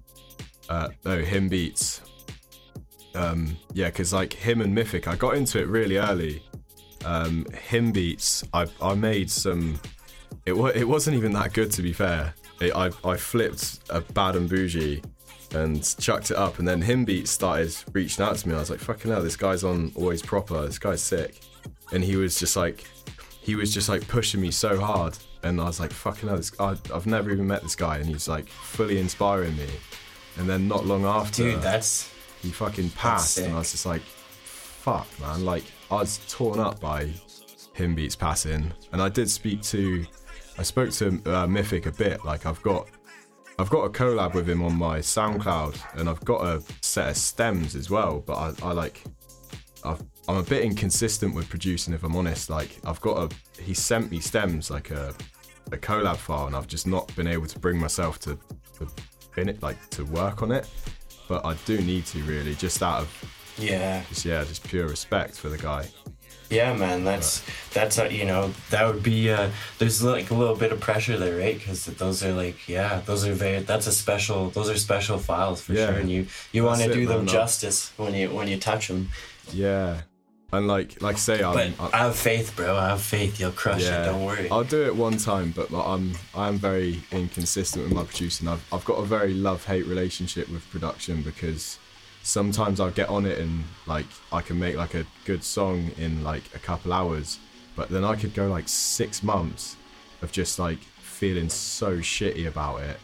[0.70, 2.02] uh, no, him beats.
[3.14, 6.42] Um, yeah, because like him and Mythic, I got into it really early.
[7.06, 9.80] Um, him beats, I I made some.
[10.46, 12.34] It it wasn't even that good to be fair.
[12.60, 15.02] It, I I flipped a bad and bougie,
[15.54, 18.56] and chucked it up, and then him beats started reaching out to me.
[18.56, 20.66] I was like, fucking hell, this guy's on always proper.
[20.66, 21.40] This guy's sick,
[21.92, 22.86] and he was just like,
[23.42, 26.52] he was just like pushing me so hard, and I was like, fucking hell, this
[26.60, 29.68] I, I've never even met this guy, and he's like fully inspiring me.
[30.38, 32.11] And then not long after, Dude, that's
[32.42, 35.46] he fucking passed, and I was just like, fuck, man.
[35.46, 37.10] Like, I was torn up by
[37.74, 40.06] him beats passing, and I did speak to,
[40.58, 42.26] I spoke to uh, Mythic a bit.
[42.26, 42.88] Like, I've got,
[43.60, 47.18] I've got a collab with him on my SoundCloud, and I've got a set of
[47.18, 48.24] stems as well.
[48.26, 49.04] But I, I like,
[49.84, 52.50] I've, I'm a bit inconsistent with producing, if I'm honest.
[52.50, 55.14] Like, I've got a, he sent me stems like a,
[55.72, 58.38] a collab file, and I've just not been able to bring myself to,
[58.80, 58.88] to
[59.38, 60.68] in it, like to work on it.
[61.32, 65.38] But I do need to really, just out of yeah, just yeah, just pure respect
[65.38, 65.88] for the guy.
[66.50, 67.42] Yeah, man, that's
[67.74, 71.18] that's a, you know that would be uh, there's like a little bit of pressure
[71.18, 71.58] there, right?
[71.58, 75.62] Because those are like yeah, those are very that's a special those are special files
[75.62, 75.86] for Yeah.
[75.86, 79.08] sure, and you you want to do them justice when you when you touch them.
[79.54, 80.02] Yeah,
[80.52, 82.76] and like like say, I'm, But I have faith, bro.
[82.76, 83.40] I have faith.
[83.40, 84.06] You'll crush it.
[84.06, 84.50] Don't worry.
[84.50, 88.48] I'll do it one time, but like, I'm I'm very inconsistent with my producing.
[88.48, 91.80] I've I've got a very love hate relationship with production because
[92.24, 96.24] sometimes I'll get on it and like I can make like a good song in
[96.24, 97.40] like a couple hours,
[97.76, 99.78] but then I could go like six months
[100.22, 102.98] of just like feeling so shitty about it.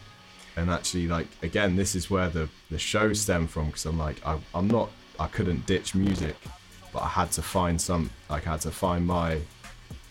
[0.56, 4.24] And actually, like again, this is where the the show stemmed from because I'm like
[4.26, 6.36] I, I'm not I couldn't ditch music,
[6.92, 9.40] but I had to find some like I had to find my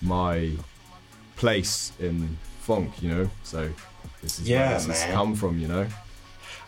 [0.01, 0.51] my
[1.35, 3.29] place in phonk, you know.
[3.43, 3.69] So
[4.21, 5.87] this is Yeah, where this has come from, you know.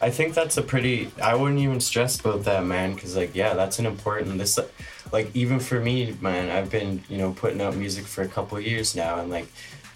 [0.02, 1.12] I think that's a pretty.
[1.22, 4.38] I wouldn't even stress about that, man, because like, yeah, that's an important.
[4.38, 4.58] This,
[5.12, 8.58] like, even for me, man, I've been you know putting out music for a couple
[8.58, 9.48] of years now, and like,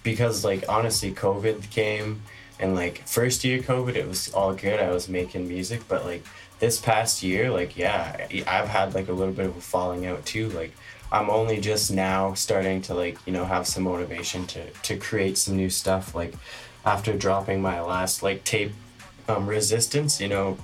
[0.03, 2.21] because like honestly, COVID came,
[2.59, 4.79] and like first year COVID, it was all good.
[4.79, 6.25] I was making music, but like
[6.63, 10.25] this past year, like, yeah, I've had like a little bit of a falling out
[10.25, 10.49] too.
[10.49, 10.71] Like,
[11.11, 15.37] I'm only just now starting to like you know have some motivation to to create
[15.37, 16.15] some new stuff.
[16.15, 16.33] Like,
[16.85, 18.73] after dropping my last like tape
[19.27, 20.57] um, resistance you know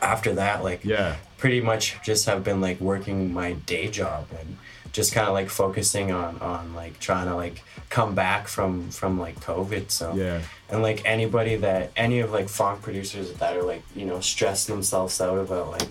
[0.00, 4.56] after that like yeah pretty much just have been like working my day job and
[4.92, 9.18] just kind of like focusing on on like trying to like come back from from
[9.18, 10.40] like covid so Yeah.
[10.70, 14.74] and like anybody that any of like phonk producers that are like you know stressing
[14.74, 15.88] themselves out about like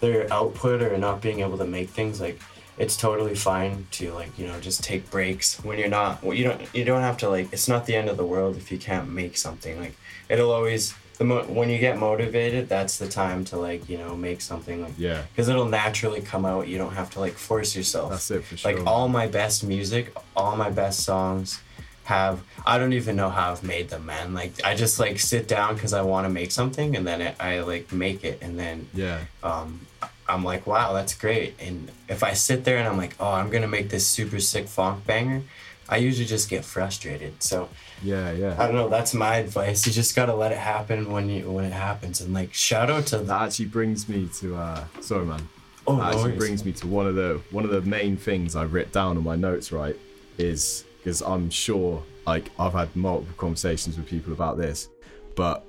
[0.00, 2.40] their output or not being able to make things like
[2.78, 6.44] it's totally fine to like you know just take breaks when you're not well, you
[6.44, 8.78] don't you don't have to like it's not the end of the world if you
[8.78, 9.94] can't make something like
[10.30, 14.16] it'll always the mo- when you get motivated that's the time to like you know
[14.16, 15.20] make something like Yeah.
[15.30, 18.56] because it'll naturally come out you don't have to like force yourself That's it for
[18.56, 18.72] sure.
[18.72, 21.60] like all my best music all my best songs
[22.04, 25.46] have i don't even know how i've made them man like i just like sit
[25.46, 28.58] down because i want to make something and then I, I like make it and
[28.58, 29.20] then Yeah.
[29.42, 29.86] um
[30.26, 33.50] i'm like wow that's great and if i sit there and i'm like oh i'm
[33.50, 35.42] gonna make this super sick phonk banger
[35.86, 37.68] i usually just get frustrated so
[38.02, 38.56] Yeah, yeah.
[38.58, 38.88] I don't know.
[38.88, 39.86] That's my advice.
[39.86, 42.20] You just gotta let it happen when you when it happens.
[42.20, 43.42] And like, shout out to that.
[43.42, 44.56] Actually, brings me to.
[44.56, 45.48] uh Sorry, man.
[45.86, 46.38] Oh, that no actually worries.
[46.38, 49.24] brings me to one of the one of the main things I writ down on
[49.24, 49.72] my notes.
[49.72, 49.96] Right,
[50.38, 54.88] is because I'm sure like I've had multiple conversations with people about this,
[55.36, 55.64] but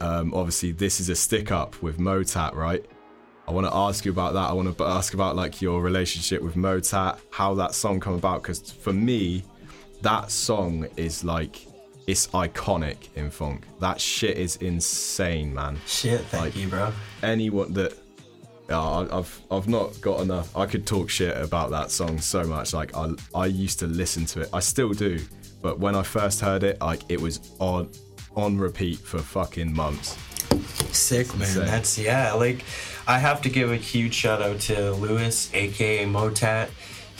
[0.00, 2.84] um obviously this is a stick up with Motat, right?
[3.48, 4.50] I want to ask you about that.
[4.50, 8.42] I want to ask about like your relationship with Motat, how that song come about.
[8.42, 9.44] Because for me,
[10.02, 11.65] that song is like
[12.06, 13.62] it's iconic in phonk.
[13.80, 15.78] That shit is insane, man.
[15.86, 16.92] Shit, thank you, bro.
[17.22, 17.94] Anyone that
[18.68, 20.56] I've I've not got enough.
[20.56, 22.72] I could talk shit about that song so much.
[22.72, 24.50] Like I I used to listen to it.
[24.52, 25.20] I still do.
[25.62, 27.90] But when I first heard it, like it was on
[28.34, 30.16] on repeat for fucking months.
[30.92, 31.42] Sick man.
[31.42, 31.66] Insane.
[31.66, 32.32] That's yeah.
[32.34, 32.64] Like,
[33.06, 36.68] I have to give a huge shout out to Lewis, aka Motat.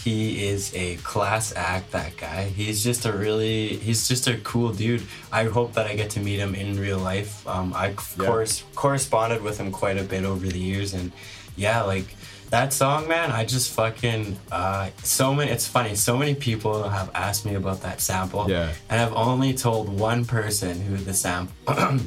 [0.04, 1.90] He is a class act.
[1.92, 2.44] That guy.
[2.44, 3.76] He's just a really.
[3.76, 5.02] He's just a cool dude.
[5.32, 7.46] I hope that I get to meet him in real life.
[7.48, 8.26] Um, I of Yeah.
[8.26, 11.12] course corresponded with him quite a bit over the years, and
[11.56, 12.14] yeah, like
[12.50, 13.32] that song, man.
[13.32, 14.38] I just fucking.
[14.52, 15.50] Uh, so many.
[15.50, 15.96] It's funny.
[15.96, 18.48] So many people have asked me about that sample.
[18.48, 18.70] Yeah.
[18.88, 21.54] And I've only told one person who the sample,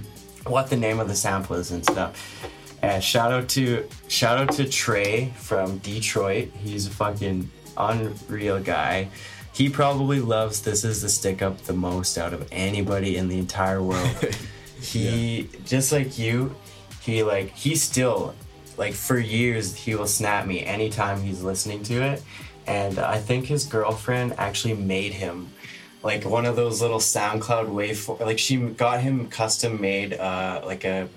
[0.48, 2.16] what the name of the sample is and stuff.
[2.82, 6.52] And shout out to shout out to Trey from Detroit.
[6.64, 9.10] He's a fucking unreal guy.
[9.54, 13.40] He probably loves "This Is the Stick Up" the most out of anybody in the
[13.40, 14.10] entire world.
[14.82, 16.56] he just like you,
[17.02, 18.36] he like he still
[18.78, 22.24] like for years he will snap me anytime he's listening to it.
[22.68, 25.50] And I think his girlfriend actually made him
[26.04, 28.20] like one of those little SoundCloud waveform.
[28.22, 31.10] Like she got him custom made, uh, like a.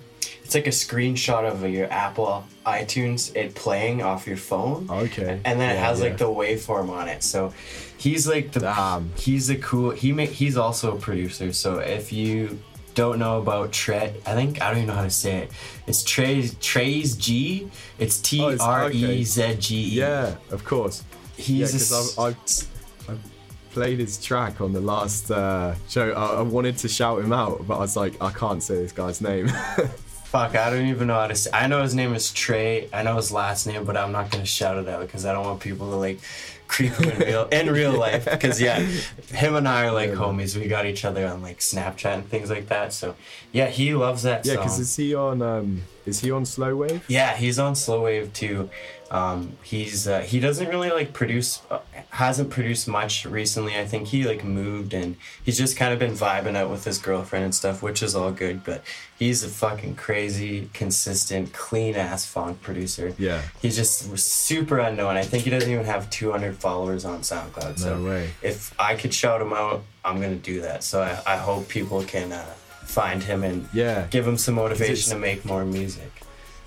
[0.43, 4.89] It's like a screenshot of your Apple iTunes it playing off your phone.
[4.89, 5.39] Okay.
[5.45, 6.07] And then it has yeah.
[6.07, 7.23] like the waveform on it.
[7.23, 7.53] So
[7.97, 11.53] he's like the he's a cool he ma- he's also a producer.
[11.53, 12.59] So if you
[12.93, 15.51] don't know about Trey, I think I don't even know how to say it.
[15.87, 17.69] It's Trey Trezge.
[17.99, 19.99] It's T Oh, R E Z G E.
[19.99, 21.03] Yeah, of course.
[21.35, 23.31] He's yeah, a I've, I've, I've
[23.71, 26.11] played his track on the last uh, show.
[26.11, 28.91] I, I wanted to shout him out, but I was like, I can't say this
[28.91, 29.51] guy's name.
[30.33, 31.51] Fuck, I don't even know how to say.
[31.53, 32.89] I know his name is Trey.
[32.91, 35.45] I know his last name, but I'm not gonna shout it out because I don't
[35.45, 36.21] want people to like
[36.67, 38.25] creep him in real in real life.
[38.25, 38.79] Because yeah,
[39.27, 40.59] him and I are like homies.
[40.59, 42.93] We got each other on like Snapchat and things like that.
[42.93, 43.15] So
[43.51, 44.55] yeah, he loves that song.
[44.55, 45.43] yeah, because is he on?
[45.43, 47.05] Um, is he on Slow Wave?
[47.07, 48.71] Yeah, he's on Slow Wave too.
[49.13, 53.77] Um, he's uh, he doesn't really like produce, uh, hasn't produced much recently.
[53.77, 56.97] I think he like moved and he's just kind of been vibing out with his
[56.97, 58.63] girlfriend and stuff, which is all good.
[58.63, 58.83] But
[59.19, 63.13] he's a fucking crazy, consistent, clean ass phonk producer.
[63.19, 63.43] Yeah.
[63.61, 65.15] He's just super unknown.
[65.15, 67.77] I think he doesn't even have 200 followers on SoundCloud.
[67.77, 68.31] So No way.
[68.41, 70.83] if I could shout him out, I'm gonna do that.
[70.83, 72.43] So I, I hope people can uh,
[72.85, 74.07] find him and Yeah.
[74.09, 76.11] give him some motivation to make more music.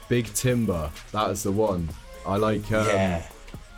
[0.08, 0.90] Big Timber.
[1.10, 1.88] That is the one.
[2.26, 2.70] I like.
[2.72, 3.22] Um, Yeah.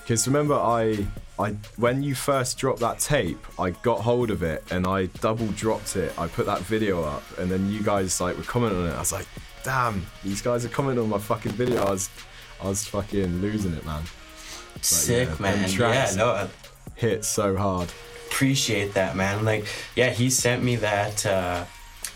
[0.00, 1.06] Because remember, I,
[1.38, 5.48] I when you first dropped that tape, I got hold of it and I double
[5.48, 6.18] dropped it.
[6.18, 8.94] I put that video up, and then you guys like were commenting on it.
[8.94, 9.26] I was like,
[9.64, 11.82] damn, these guys are commenting on my fucking video.
[11.82, 12.08] I was,
[12.62, 14.02] I was fucking losing it, man.
[14.72, 15.70] But, Sick, them man.
[15.70, 16.48] Yeah, no, I
[16.94, 17.90] hit so hard.
[18.28, 19.44] appreciate that, man.
[19.44, 21.26] Like, yeah, he sent me that.
[21.26, 21.64] Uh,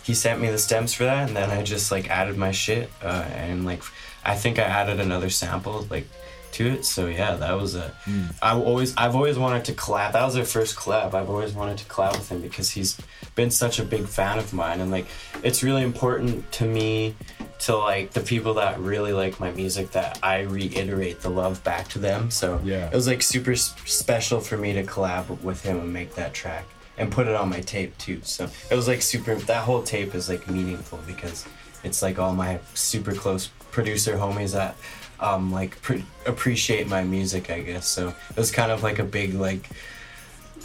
[0.03, 2.91] he sent me the stems for that, and then I just like added my shit,
[3.03, 3.83] uh, and like,
[4.25, 6.07] I think I added another sample like
[6.53, 6.85] to it.
[6.85, 7.89] So yeah, that was a.
[8.05, 8.25] Hmm.
[8.41, 10.13] I always, I've always wanted to collab.
[10.13, 11.15] That was our first collab.
[11.15, 12.99] I've always wanted to collab with him because he's
[13.35, 15.07] been such a big fan of mine, and like,
[15.43, 17.15] it's really important to me
[17.61, 21.89] to like the people that really like my music that I reiterate the love back
[21.91, 22.31] to them.
[22.31, 22.87] So Yeah.
[22.89, 26.65] it was like super special for me to collab with him and make that track
[26.99, 28.21] and put it on my tape too.
[28.25, 29.35] So it was like super.
[29.37, 31.47] That whole tape is like meaningful because
[31.85, 34.77] it's like all my super close producer homies that
[35.23, 37.51] um like pre- appreciate my music.
[37.51, 38.09] I guess so.
[38.31, 39.69] It was kind of like a big like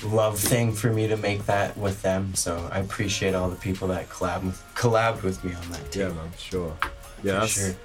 [0.03, 2.35] love thing for me to make that with them.
[2.35, 6.01] So I appreciate all the people that collab with, collabed with me on that tape.
[6.01, 6.77] Yeah, man, sure.
[7.23, 7.75] Yeah, sure.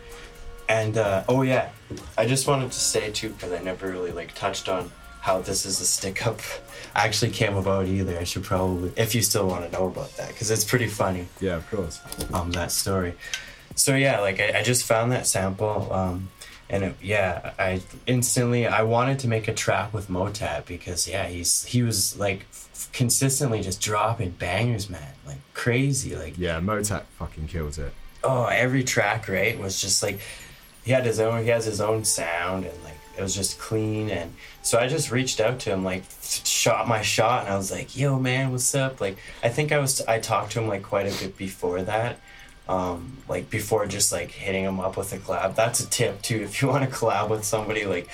[0.68, 1.70] And uh, oh yeah,
[2.16, 5.64] I just wanted to say too because I never really like touched on how this
[5.64, 6.40] is a stick up
[6.94, 8.18] actually came about either.
[8.18, 11.28] I should probably, if you still want to know about that, because it's pretty funny.
[11.40, 12.00] Yeah, of course.
[12.32, 13.14] Um, that story.
[13.76, 15.92] So yeah, like I, I just found that sample.
[15.92, 16.28] Um,
[16.72, 21.28] and it, yeah, I instantly I wanted to make a track with Motat because yeah,
[21.28, 27.02] he's he was like f- consistently just dropping bangers, man, like crazy, like Yeah, Motat
[27.18, 27.92] fucking killed it.
[28.24, 30.18] oh every track right was just like
[30.84, 34.08] he had his own he has his own sound and like it was just clean
[34.10, 37.70] and so i just reached out to him like shot my shot and i was
[37.70, 40.82] like yo man what's up like i think i was i talked to him like
[40.82, 42.18] quite a bit before that
[42.68, 46.36] um like before just like hitting them up with a collab that's a tip too
[46.42, 48.08] if you want to collab with somebody like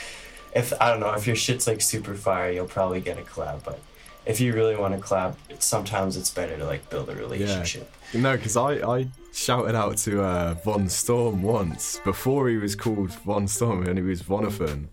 [0.55, 3.63] if i don't know if your shit's like super fire you'll probably get a collab
[3.65, 3.79] but
[4.25, 8.37] if you really want to collab sometimes it's better to like build a relationship No,
[8.37, 13.47] because I, I shouted out to uh, Von Storm once before he was called Von
[13.47, 14.87] Storm and he was Vonathan.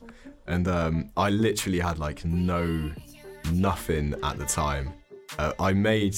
[0.48, 2.92] And um, I literally had like no,
[3.54, 4.92] nothing at the time.
[5.40, 6.18] Uh, I made,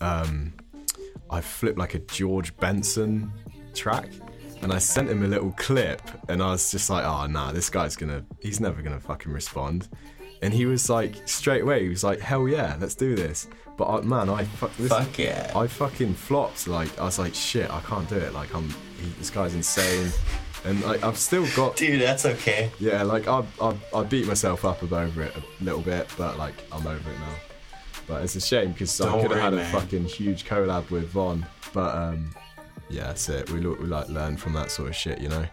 [0.00, 0.52] um,
[1.30, 3.32] I flipped like a George Benson
[3.74, 4.10] track
[4.62, 7.68] and I sent him a little clip and I was just like, oh, nah, this
[7.68, 9.88] guy's gonna, he's never gonna fucking respond.
[10.42, 13.48] And he was like, straight away, he was like, hell yeah, let's do this.
[13.76, 15.52] But uh, man, I fuck, yeah.
[15.54, 16.66] I fucking flopped.
[16.66, 18.32] Like I was like, shit, I can't do it.
[18.32, 20.10] Like I'm, he, this guy's insane.
[20.64, 21.76] and like I've still got.
[21.76, 22.70] Dude, that's okay.
[22.78, 26.54] Yeah, like I I I beat myself up over it a little bit, but like
[26.72, 27.34] I'm over it now.
[28.06, 29.72] But it's a shame because I could have had a man.
[29.72, 31.44] fucking huge collab with Von.
[31.72, 32.34] But um,
[32.88, 33.50] yeah, that's it.
[33.50, 35.46] We, we like learn from that sort of shit, you know.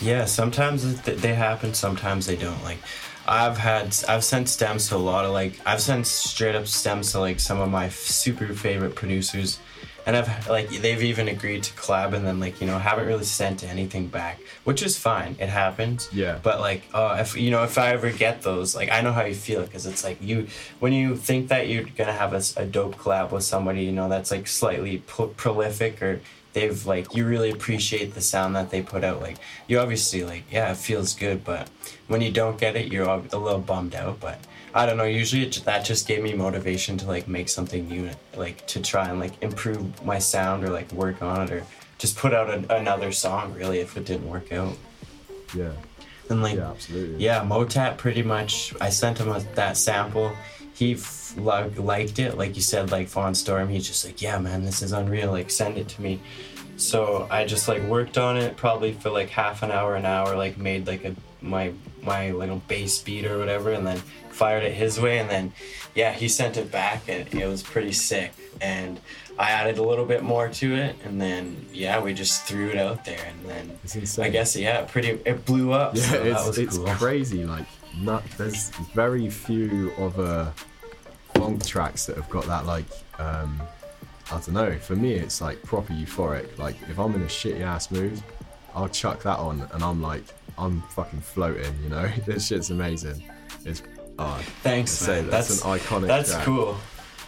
[0.00, 2.62] Yeah, sometimes th- they happen, sometimes they don't.
[2.64, 2.78] Like,
[3.26, 7.12] I've had, I've sent stems to a lot of like, I've sent straight up stems
[7.12, 9.60] to like some of my f- super favorite producers,
[10.08, 13.26] and I've like they've even agreed to collab, and then like you know haven't really
[13.26, 15.36] sent anything back, which is fine.
[15.38, 16.08] It happens.
[16.14, 16.38] Yeah.
[16.42, 19.26] But like, uh, if you know, if I ever get those, like I know how
[19.26, 20.46] you feel because it's like you
[20.80, 24.30] when you think that you're gonna have a dope collab with somebody, you know, that's
[24.30, 26.22] like slightly pro- prolific or
[26.54, 29.20] they've like you really appreciate the sound that they put out.
[29.20, 29.36] Like
[29.66, 31.68] you obviously like yeah, it feels good, but
[32.06, 34.20] when you don't get it, you're a little bummed out.
[34.20, 34.40] But
[34.74, 35.04] I don't know.
[35.04, 39.08] Usually it, that just gave me motivation to like make something new, like to try
[39.08, 41.64] and like improve my sound or like work on it or
[41.98, 43.54] just put out a, another song.
[43.54, 44.76] Really, if it didn't work out.
[45.54, 45.72] Yeah.
[46.30, 47.24] And like, Yeah, absolutely.
[47.24, 48.74] yeah, Motat pretty much.
[48.80, 50.32] I sent him a, that sample.
[50.74, 53.68] He f- liked it, like you said, like Von Storm.
[53.68, 55.32] He's just like, yeah, man, this is unreal.
[55.32, 56.20] Like, send it to me.
[56.76, 60.36] So I just like worked on it probably for like half an hour, an hour.
[60.36, 61.72] Like made like a my
[62.02, 64.00] my little bass beat or whatever, and then
[64.38, 65.18] fired it his way.
[65.18, 65.52] And then
[65.94, 68.32] yeah, he sent it back, and it was pretty sick.
[68.60, 69.00] And
[69.38, 72.78] I added a little bit more to it, and then yeah, we just threw it
[72.78, 74.24] out there, and then.
[74.24, 75.96] I guess yeah, pretty it blew up.
[75.96, 76.86] Yeah, so it's it's cool.
[76.86, 77.44] crazy.
[77.44, 77.66] Like,
[77.98, 80.52] not there's very few other
[81.34, 82.86] funk tracks that have got that like
[83.18, 83.60] um,
[84.30, 84.78] I don't know.
[84.78, 86.58] For me, it's like proper euphoric.
[86.58, 88.22] Like if I'm in a shitty ass mood,
[88.74, 90.24] I'll chuck that on, and I'm like
[90.56, 91.74] I'm fucking floating.
[91.82, 93.22] You know, this shit's amazing.
[93.64, 93.82] It's
[94.18, 95.28] oh, Thanks, man.
[95.28, 96.06] That's, That's- an iconic.
[96.06, 96.44] that's track.
[96.44, 96.76] cool.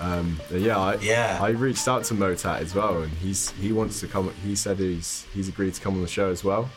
[0.01, 1.39] Um, yeah, I, Yeah.
[1.43, 4.33] I reached out to Motat as well, and he's he wants to come.
[4.45, 6.71] He said he's he's agreed to come on the show as well.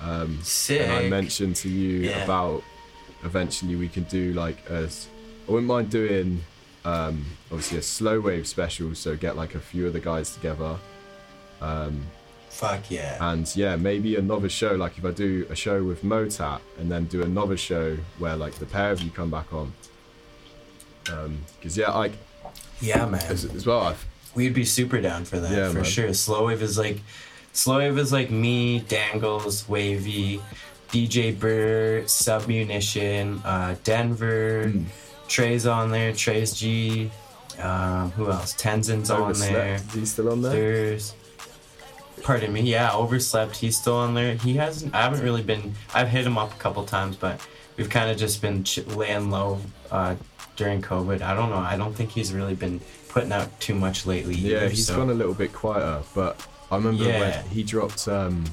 [0.00, 0.38] Um,
[0.70, 2.24] And I mentioned to you Yeah.
[2.24, 2.62] about
[3.24, 4.88] eventually we can do like a.
[5.46, 6.42] I wouldn't mind doing
[6.86, 10.76] um, obviously a slow wave special, so get like a few of the guys together.
[11.60, 12.06] Um,
[12.60, 13.16] Fuck yeah.
[13.32, 14.74] and yeah, maybe another show.
[14.74, 18.54] Like if I do a show with Motat, and then do another show where like
[18.54, 19.72] the pair of you come back on.
[21.04, 22.12] Because yeah, like
[22.80, 23.20] Yeah, man.
[23.28, 23.80] as, as well.
[23.80, 25.84] I've, We'd be super down for that Yeah, for man.
[25.84, 26.14] sure.
[26.14, 27.00] Slow wave is like,
[27.52, 30.40] slow wave is like me, Dangles, Wavy,
[30.90, 34.84] DJ Burr, Submunition, uh, Denvor, Hmm.
[35.28, 37.10] Trey's on there, Trezge.
[37.58, 38.54] Um, who else?
[38.54, 39.52] Tenzin's on Overslept.
[39.52, 39.74] there.
[39.76, 40.52] Is he still on there?
[40.52, 41.14] There's.
[42.22, 42.60] Pardon me.
[42.62, 43.56] Yeah, overslept.
[43.56, 44.34] He's still on there.
[44.34, 44.94] He hasn't.
[44.94, 45.74] I haven't really been.
[45.94, 47.40] I've hit him up a couple times, but
[47.76, 49.58] we've kind of just been ch- laying low
[49.90, 50.16] uh,
[50.56, 51.22] during COVID.
[51.22, 51.56] I don't know.
[51.56, 54.34] I don't think he's really been putting out too much lately.
[54.34, 57.20] Yeah, either, he's so- gone a little bit quieter, but I remember Yeah.
[57.20, 58.44] when he dropped um,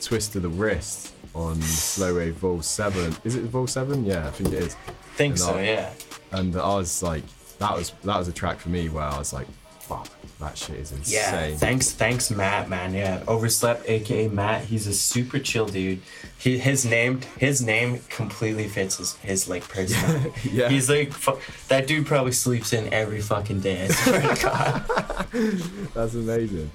[0.00, 3.16] Twist of the Wrist on Slow Wave Vol 7.
[3.24, 4.04] Is it Vol 7?
[4.04, 4.76] Yeah, I think it is.
[5.16, 5.54] Think And so.
[5.54, 5.92] I- Yeah.
[6.32, 7.22] And I was like,
[7.58, 9.46] that was that was a track for me where I was like,
[9.80, 10.08] fuck,
[10.42, 11.14] that shit is insane.
[11.14, 11.40] Yeah.
[11.44, 11.58] insane.
[11.58, 11.92] Thanks.
[11.92, 12.68] Thanks, Matt.
[12.68, 12.92] Man.
[12.94, 13.22] Yeah.
[13.26, 14.64] Overslept, aka Matt.
[14.64, 16.00] He's a super chill dude.
[16.38, 20.32] He his name his name completely fits his his like personality.
[20.52, 20.68] Yeah.
[20.68, 21.38] He's like fu-
[21.68, 23.84] that dude probably sleeps in every fucking day.
[23.84, 24.84] I swear to God.
[25.94, 26.70] That's amazing.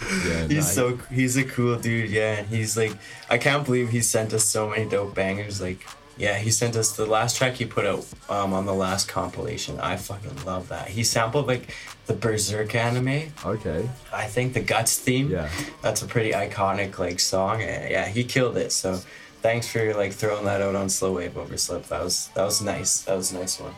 [0.00, 0.74] Yeah, He's nice.
[0.74, 2.42] so he's a cool dude, yeah.
[2.44, 2.92] He's like
[3.28, 5.60] I can't believe he sent us so many dope bangers.
[5.60, 5.84] Like
[6.18, 9.78] yeah, he sent us the last track he put out um, on the last compilation.
[9.78, 10.88] I fucking love that.
[10.88, 11.74] He sampled like
[12.06, 13.32] the Berserk anime.
[13.44, 13.88] Okay.
[14.12, 15.30] I think the Guts theme.
[15.30, 15.48] Yeah.
[15.82, 17.60] That's a pretty iconic like song.
[17.60, 18.72] Yeah, he killed it.
[18.72, 19.00] So
[19.42, 21.88] thanks for like throwing that out on Slow Wave Overslept.
[21.88, 23.02] That was that was nice.
[23.02, 23.74] That was a nice one.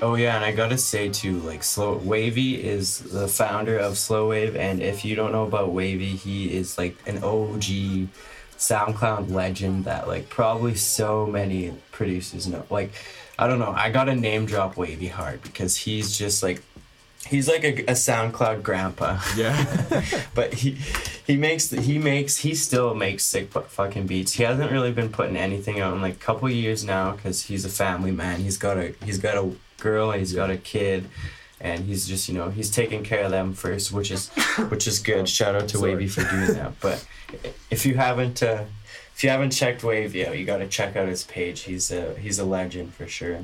[0.00, 4.28] Oh yeah, and I gotta say too, like Slow Wavy is the founder of Slow
[4.28, 8.08] Wave, and if you don't know about Wavy, he is like an OG
[8.62, 12.64] SoundCloud legend that like probably so many producers know.
[12.70, 12.92] Like,
[13.38, 16.62] I don't know, I gotta name drop Wavy hard because he's just like
[17.26, 19.18] he's like a, a SoundCloud grandpa.
[19.36, 20.04] Yeah.
[20.34, 20.78] but he
[21.26, 24.32] he makes he makes he still makes sick fu- fucking beats.
[24.32, 27.64] He hasn't really been putting anything out in like a couple years now because he's
[27.64, 28.40] a family man.
[28.40, 30.12] He's got a he's got a girl.
[30.12, 31.08] and He's got a kid.
[31.62, 34.28] And he's just, you know, he's taking care of them first, which is,
[34.68, 35.28] which is good.
[35.28, 35.94] Shout out to Sorry.
[35.94, 36.72] Wavy for doing that.
[36.80, 37.06] But
[37.70, 38.64] if you haven't, uh,
[39.14, 41.60] if you haven't checked Wavy out, you got to check out his page.
[41.60, 43.38] He's a he's a legend for sure.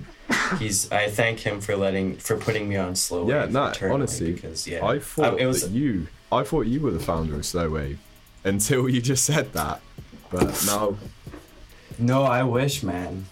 [0.59, 3.28] He's I thank him for letting for putting me on slow.
[3.28, 6.81] Yeah, Wave no, honestly, because yeah, I thought it was that you, I thought you
[6.81, 8.01] were the founder of Slow Wave
[8.45, 9.81] until you just said that.
[10.31, 10.97] But now,
[11.99, 13.27] No, I wish, man.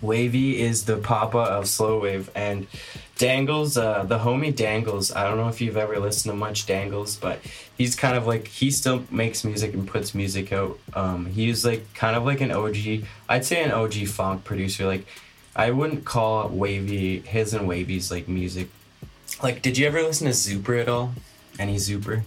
[0.00, 2.66] Wavy is the papa of slow wave, and
[3.18, 5.12] Dangles, uh, the homie Dangles.
[5.12, 7.40] I don't know if you've ever listened to much Dangles, but
[7.76, 10.78] he's kind of like he still makes music and puts music out.
[10.94, 13.04] Um, he's like kind of like an OG.
[13.28, 14.86] I'd say an OG phonk producer.
[14.86, 15.04] Like
[15.56, 18.68] I wouldn't call Wavy his and Wavy's like music.
[19.42, 21.12] Like, did you ever listen to Zuper at all?
[21.58, 22.22] Any Zuper?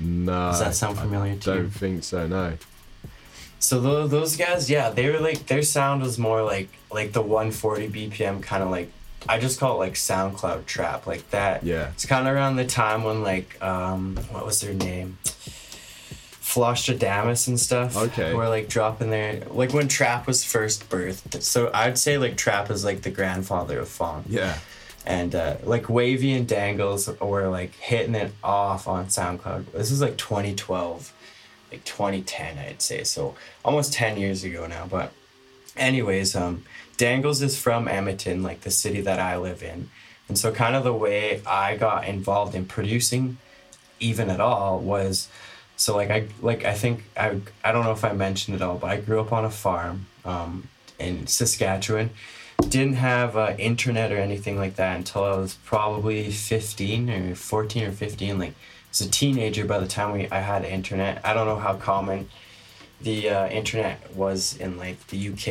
[0.00, 0.50] No.
[0.50, 1.60] Does that sound familiar to you?
[1.62, 2.26] Don't think so.
[2.26, 2.54] No.
[3.60, 7.22] So tho- those guys, yeah, they were like their sound was more like like the
[7.22, 8.90] 140 BPM kind of like
[9.28, 11.64] I just call it like SoundCloud trap like that.
[11.64, 11.90] Yeah.
[11.90, 15.18] It's kind of around the time when like um what was their name?
[16.42, 17.96] Flosstradamus and stuff.
[17.96, 18.32] Okay.
[18.34, 21.42] Were like dropping their like when trap was first birthed.
[21.42, 24.24] So I'd say like trap is like the grandfather of phonk.
[24.28, 24.58] Yeah.
[25.06, 29.72] And uh, like Wavy and Dangles were like hitting it off on SoundCloud.
[29.72, 31.12] This is like 2012,
[31.70, 33.04] like 2010, I'd say.
[33.04, 33.34] So
[33.64, 34.86] almost 10 years ago now.
[34.88, 35.12] But,
[35.76, 36.64] anyways, um,
[36.96, 39.90] Dangles is from Edmonton, like the city that I live in.
[40.28, 43.38] And so, kind of the way I got involved in producing,
[44.00, 45.28] even at all, was
[45.76, 48.78] so like I like I think I I don't know if I mentioned it all,
[48.78, 50.68] but I grew up on a farm um,
[50.98, 52.10] in Saskatchewan
[52.68, 57.84] didn't have uh, internet or anything like that until I was probably 15 or 14
[57.84, 58.54] or 15 like
[58.90, 62.28] as a teenager by the time we I had internet I don't know how common
[63.04, 65.48] the uh, internet was in like the UK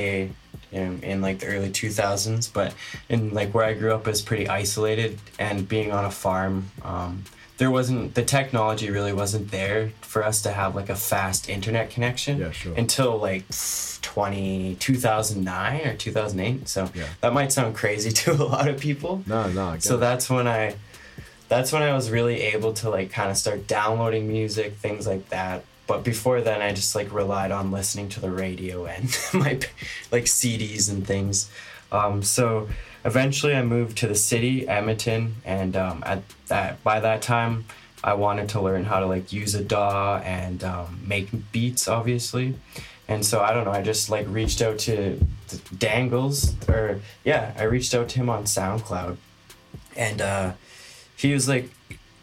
[0.71, 2.73] in, in like the early 2000s but
[3.09, 7.23] in like where I grew up is pretty isolated and being on a farm um,
[7.59, 11.91] there wasn't the technology really wasn't there for us to have like a fast internet
[11.91, 12.73] connection Yeah, sure.
[12.75, 13.45] until like
[14.01, 17.03] 20 2009 or 2008 so Yeah.
[17.21, 19.77] that might sound crazy to a lot of people No, no.
[19.79, 19.99] So it.
[19.99, 20.75] that's when i
[21.49, 25.29] that's when i was really able to like kind of start downloading music things like
[25.29, 29.59] that but before then i just like relied on listening to the radio and my
[30.11, 31.49] like cds and things
[31.91, 32.67] um, so
[33.05, 37.65] eventually i moved to the city edmonton and um, at that by that time
[38.03, 42.55] i wanted to learn how to like use a daw and um, make beats obviously
[43.07, 43.71] and so I don't know.
[43.71, 45.19] I just like reached out to
[45.77, 49.17] Dangles, or yeah, I reached out to him on SoundCloud,
[49.95, 50.53] and uh,
[51.15, 51.69] he was like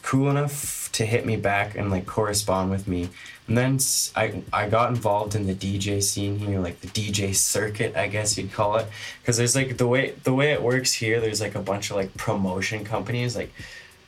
[0.03, 3.11] cool enough to hit me back and like correspond with me.
[3.51, 3.79] And then
[4.15, 8.39] I, I got involved in the DJ scene here, like the DJ circuit, I guess
[8.39, 8.87] you'd call it,
[9.21, 11.21] because there's like the way the way it works here.
[11.21, 13.53] There's like a bunch of like promotion companies, like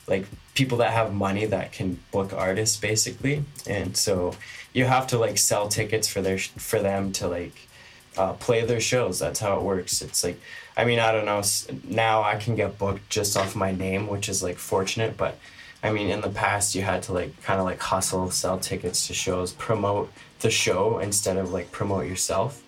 [0.07, 3.43] like people that have money that can book artists basically.
[3.67, 4.35] And so
[4.71, 7.67] you have to like sell tickets for their for them to like
[8.15, 9.19] uh, play their shows.
[9.19, 10.01] That's how it works.
[10.01, 10.39] It's like
[10.75, 11.39] i mean i don't know
[11.87, 15.37] now i can get booked just off my name which is like fortunate but
[15.83, 19.07] i mean in the past you had to like kind of like hustle sell tickets
[19.07, 22.63] to shows promote the show instead of like promote yourself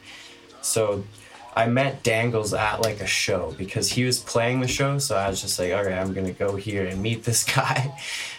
[0.61, 1.03] so
[1.55, 4.99] I met Dangles at like a show because he was playing the show.
[4.99, 7.97] So I was just like, all right, I'm gonna go here and meet this guy.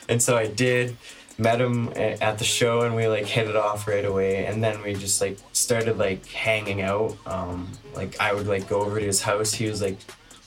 [0.09, 0.97] And so I did,
[1.39, 4.44] met him at the show, and we like hit it off right away.
[4.44, 7.16] And then we just like started like hanging out.
[7.27, 9.55] Um, like I would like go over to his house.
[9.55, 9.98] He was like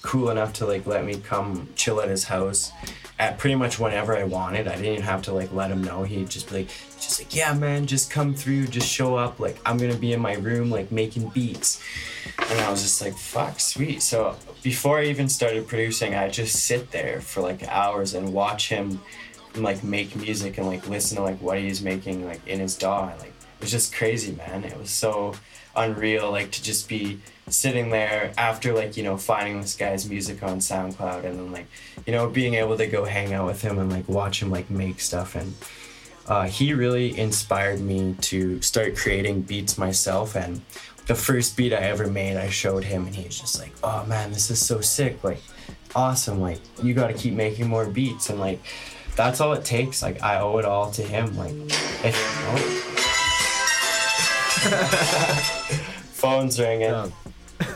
[0.01, 2.72] cool enough to like let me come chill at his house
[3.19, 4.67] at pretty much whenever I wanted.
[4.67, 6.03] I didn't even have to like let him know.
[6.03, 6.69] He'd just be like,
[6.99, 9.39] just like, yeah, man, just come through, just show up.
[9.39, 11.83] Like I'm gonna be in my room, like making beats.
[12.49, 14.01] And I was just like, fuck, sweet.
[14.01, 18.69] So before I even started producing, I just sit there for like hours and watch
[18.69, 19.01] him
[19.55, 23.09] like make music and like listen to like what he's making like in his DAW.
[23.09, 24.63] And, like it was just crazy, man.
[24.63, 25.33] It was so
[25.80, 27.19] unreal, like to just be
[27.51, 31.68] sitting there after like you know finding this guy's music on SoundCloud and then like
[32.06, 34.69] you know being able to go hang out with him and like watch him like
[34.69, 35.35] make stuff.
[35.35, 35.53] And
[36.27, 40.35] uh, he really inspired me to start creating beats myself.
[40.35, 40.61] And
[41.07, 44.06] the first beat i ever made i showed him and he was just like oh
[44.06, 45.23] man this is so sick.
[45.23, 45.41] Like
[45.95, 46.39] awesome.
[46.39, 48.30] Like you got to keep making more beats.
[48.30, 48.61] And like
[49.15, 50.01] that's all it takes.
[50.01, 51.35] Like i owe it all to him.
[51.38, 51.56] Like
[52.03, 52.15] if
[52.51, 53.18] oh.
[56.11, 56.90] phone's ringing.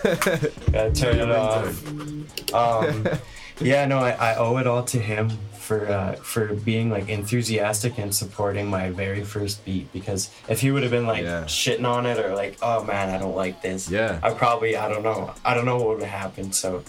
[0.03, 2.53] Gotta turn it off.
[2.53, 3.07] um,
[3.61, 7.97] yeah no I, I owe it all to him for uh, for being like enthusiastic
[7.97, 12.05] and supporting my very first beat because if he would have been like shitting on
[12.05, 14.19] it or like oh man I don't like this Yeah.
[14.23, 16.55] I probably I don't know I don't know what would have happened.
[16.55, 16.83] So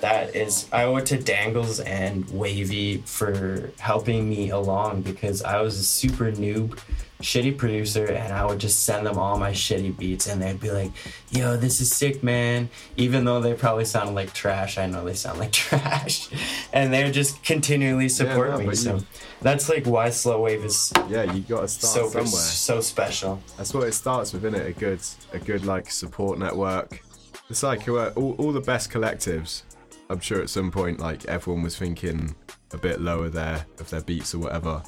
[0.00, 5.60] that is I owe it to Dangles and Wavy for helping me along because I
[5.62, 6.78] was a super noob
[7.20, 10.70] shitty producer and I would just send them all my shitty beats and they'd be
[10.70, 10.92] like,
[11.30, 12.68] yo, this is sick, man.
[12.96, 16.28] Even though they probably sounded like trash, I know they sound like trash.
[16.72, 18.74] And they're just continually support no, me.
[18.74, 19.06] So you-
[19.42, 22.26] that's like why Slow Wave is Yeah, you got to start so somewhere.
[22.26, 23.42] so special.
[23.56, 24.66] That's what it starts with, isn't it?
[24.66, 25.00] A good,
[25.32, 27.02] a good like support network.
[27.48, 29.62] It's like uh, all, all the best collectives
[30.08, 32.34] I'm sure at some point like everyone was thinking
[32.72, 34.82] a bit lower there of their beats or whatever.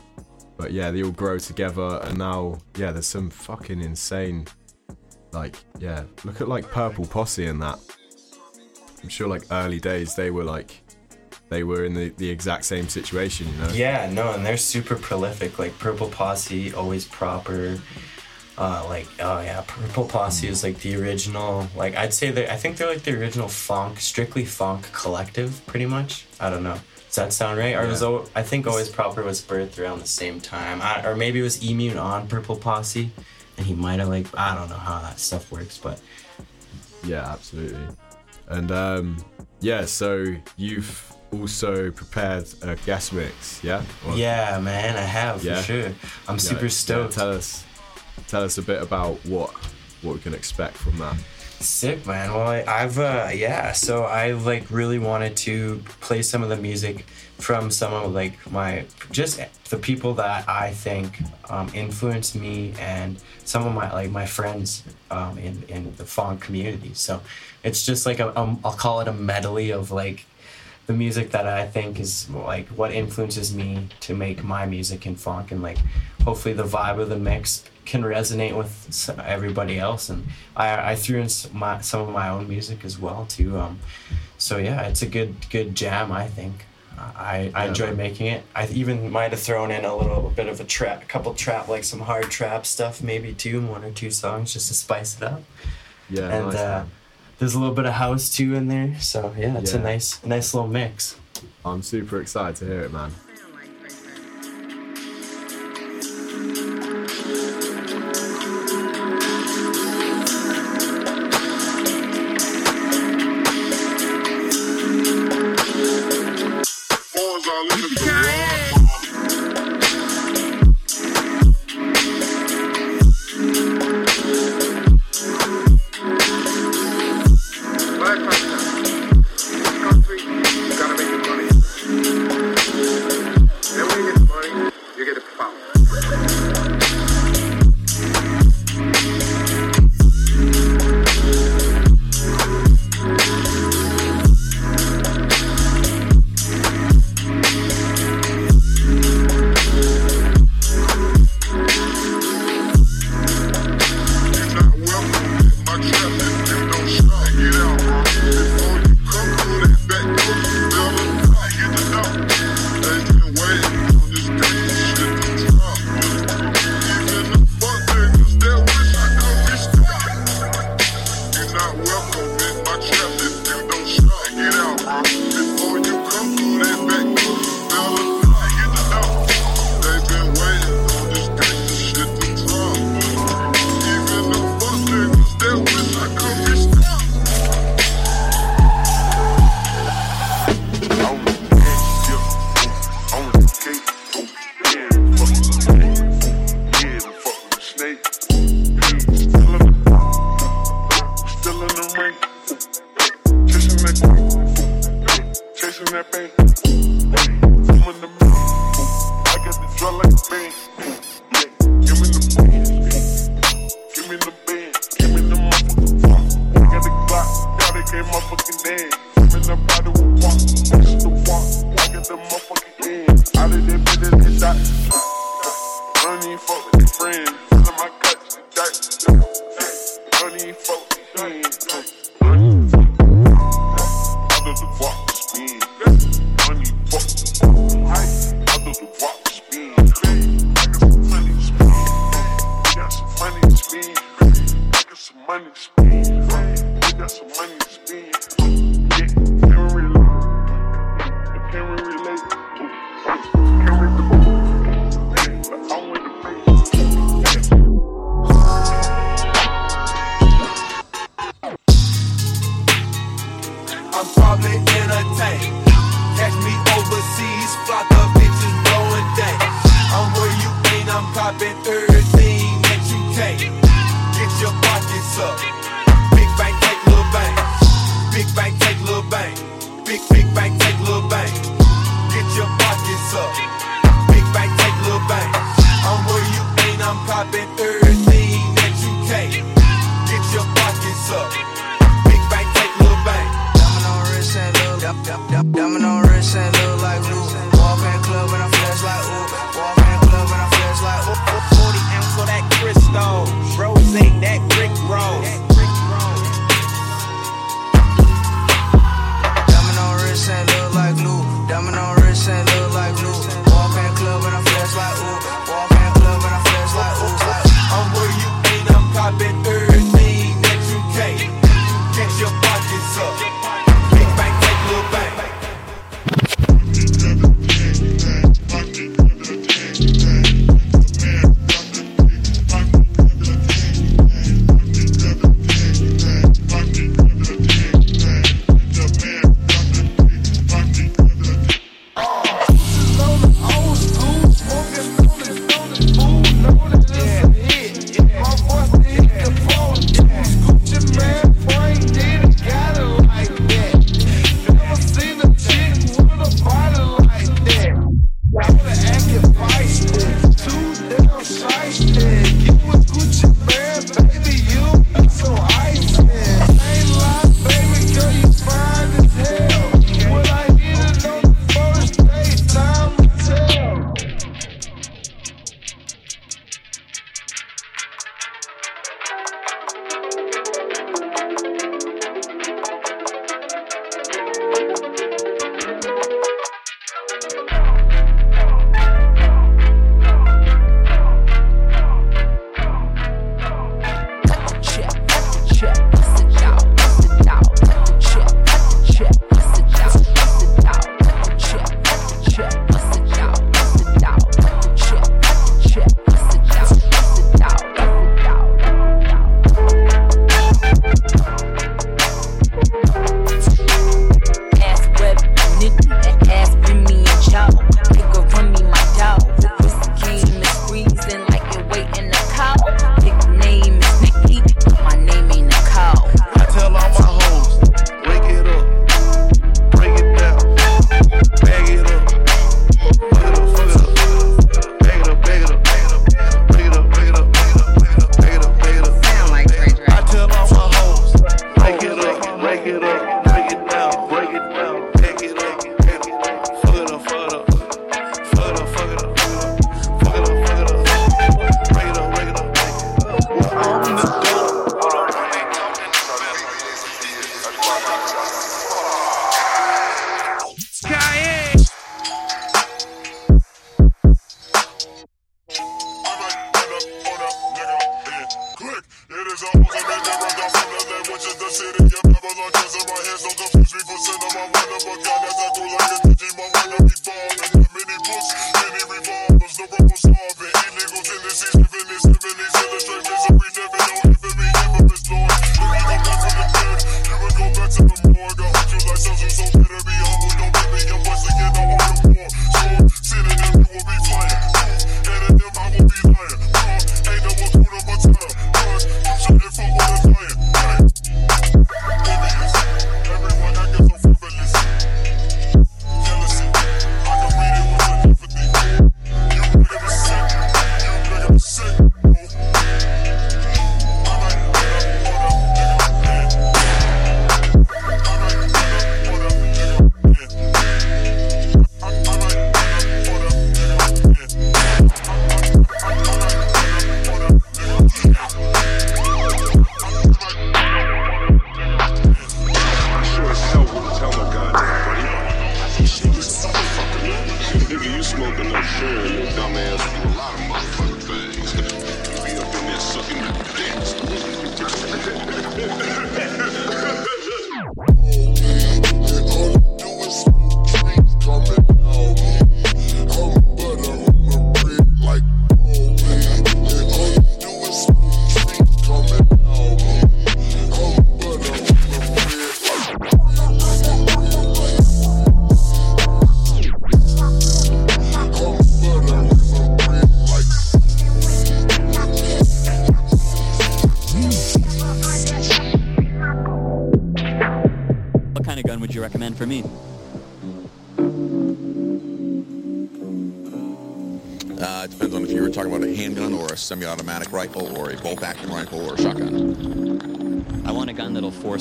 [0.59, 4.47] But yeah, they all grow together, and now yeah, there's some fucking insane.
[5.32, 7.78] Like yeah, look at like Purple Posse and that.
[9.02, 10.82] I'm sure like early days they were like
[11.48, 13.68] they were in the, the exact same situation, you know.
[13.70, 15.59] Yeah, no, and they're super prolific.
[15.60, 17.78] Like Purple Posse, always proper.
[18.59, 21.68] Uh, like oh yeah, Purple Posse is like the original.
[21.76, 25.86] Like I'd say that I think they're like the original phonk, strictly phonk collective, pretty
[25.86, 26.26] much.
[26.40, 26.80] I don't know.
[27.09, 27.74] Does that sound right?
[27.74, 28.09] Or was Yeah.
[28.09, 31.43] o- I think always proper was birthed around the same time, I, or maybe it
[31.43, 33.10] was Immune on Purple Posse,
[33.56, 36.01] and he might have like I don't know how that stuff works, but
[37.05, 37.86] Yeah, absolutely.
[38.48, 39.16] And um,
[39.60, 40.24] yeah, so
[40.56, 43.82] you've also prepared a guest mix, yeah?
[44.06, 45.56] Or- yeah, man, I have Yeah.
[45.56, 45.86] for sure.
[46.28, 47.14] I'm Yeah, super stoked.
[47.14, 47.64] tell us,
[48.26, 49.51] tell us a bit about what
[50.02, 51.16] what we can expect from that.
[51.60, 52.32] Sick man.
[52.32, 53.72] Well, I, I've uh, yeah.
[53.72, 57.05] So I like really wanted to play some of the music
[57.39, 59.40] from some of like my just
[59.70, 61.20] the people that I think
[61.51, 66.40] um, influenced me and some of my like my friends um, in in the phonk
[66.40, 66.94] community.
[66.94, 67.20] So
[67.64, 70.26] it's just like a, um, I'll call it a medley of like
[70.89, 75.16] the music that I think is like what influences me to make my music in
[75.16, 75.78] phonk and like
[76.24, 81.19] hopefully the vibe of the mix can resonate with everybody else and I, I threw
[81.19, 83.78] in s- my, some of my own music as well too um,
[84.39, 86.65] so yeah it's a good good jam I think
[86.98, 87.97] I, I Yeah, enjoyed man.
[88.09, 91.06] making it I even might have thrown in a little bit of a trap a
[91.06, 94.74] couple trap like some hard trap stuff maybe too one or two songs just to
[94.74, 95.43] spice it up
[96.09, 96.85] Yeah, and nice, uh.
[97.39, 98.98] There's a little bit of house too in there.
[99.01, 101.16] So yeah it's a nice nice little mix.
[101.65, 103.12] I'm super excited to hear it, man.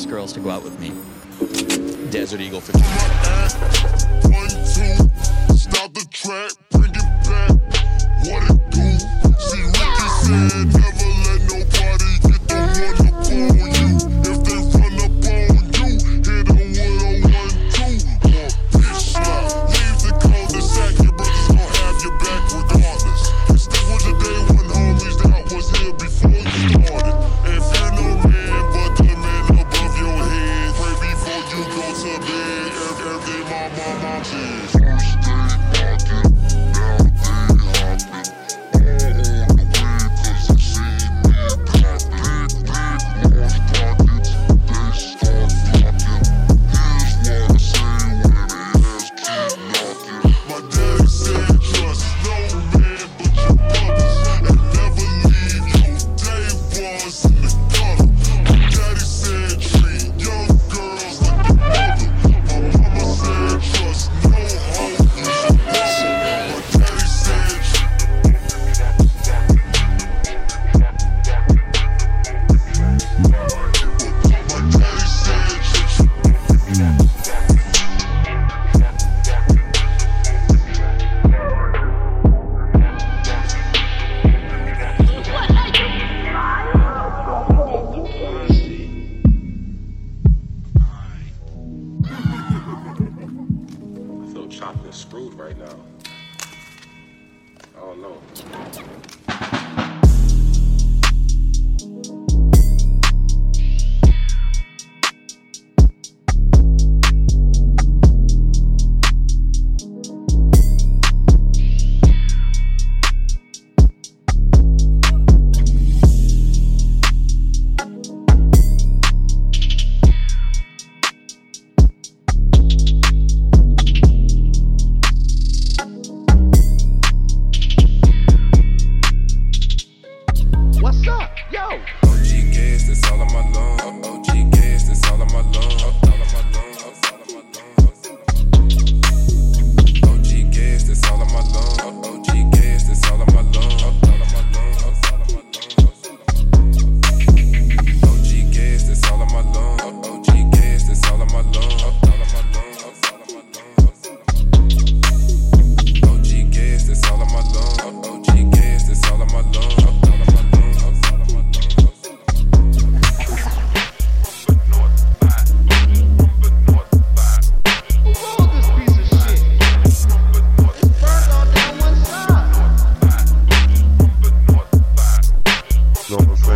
[0.05, 0.91] girls to go out with me.
[2.11, 3.16] Desert Eagle for two.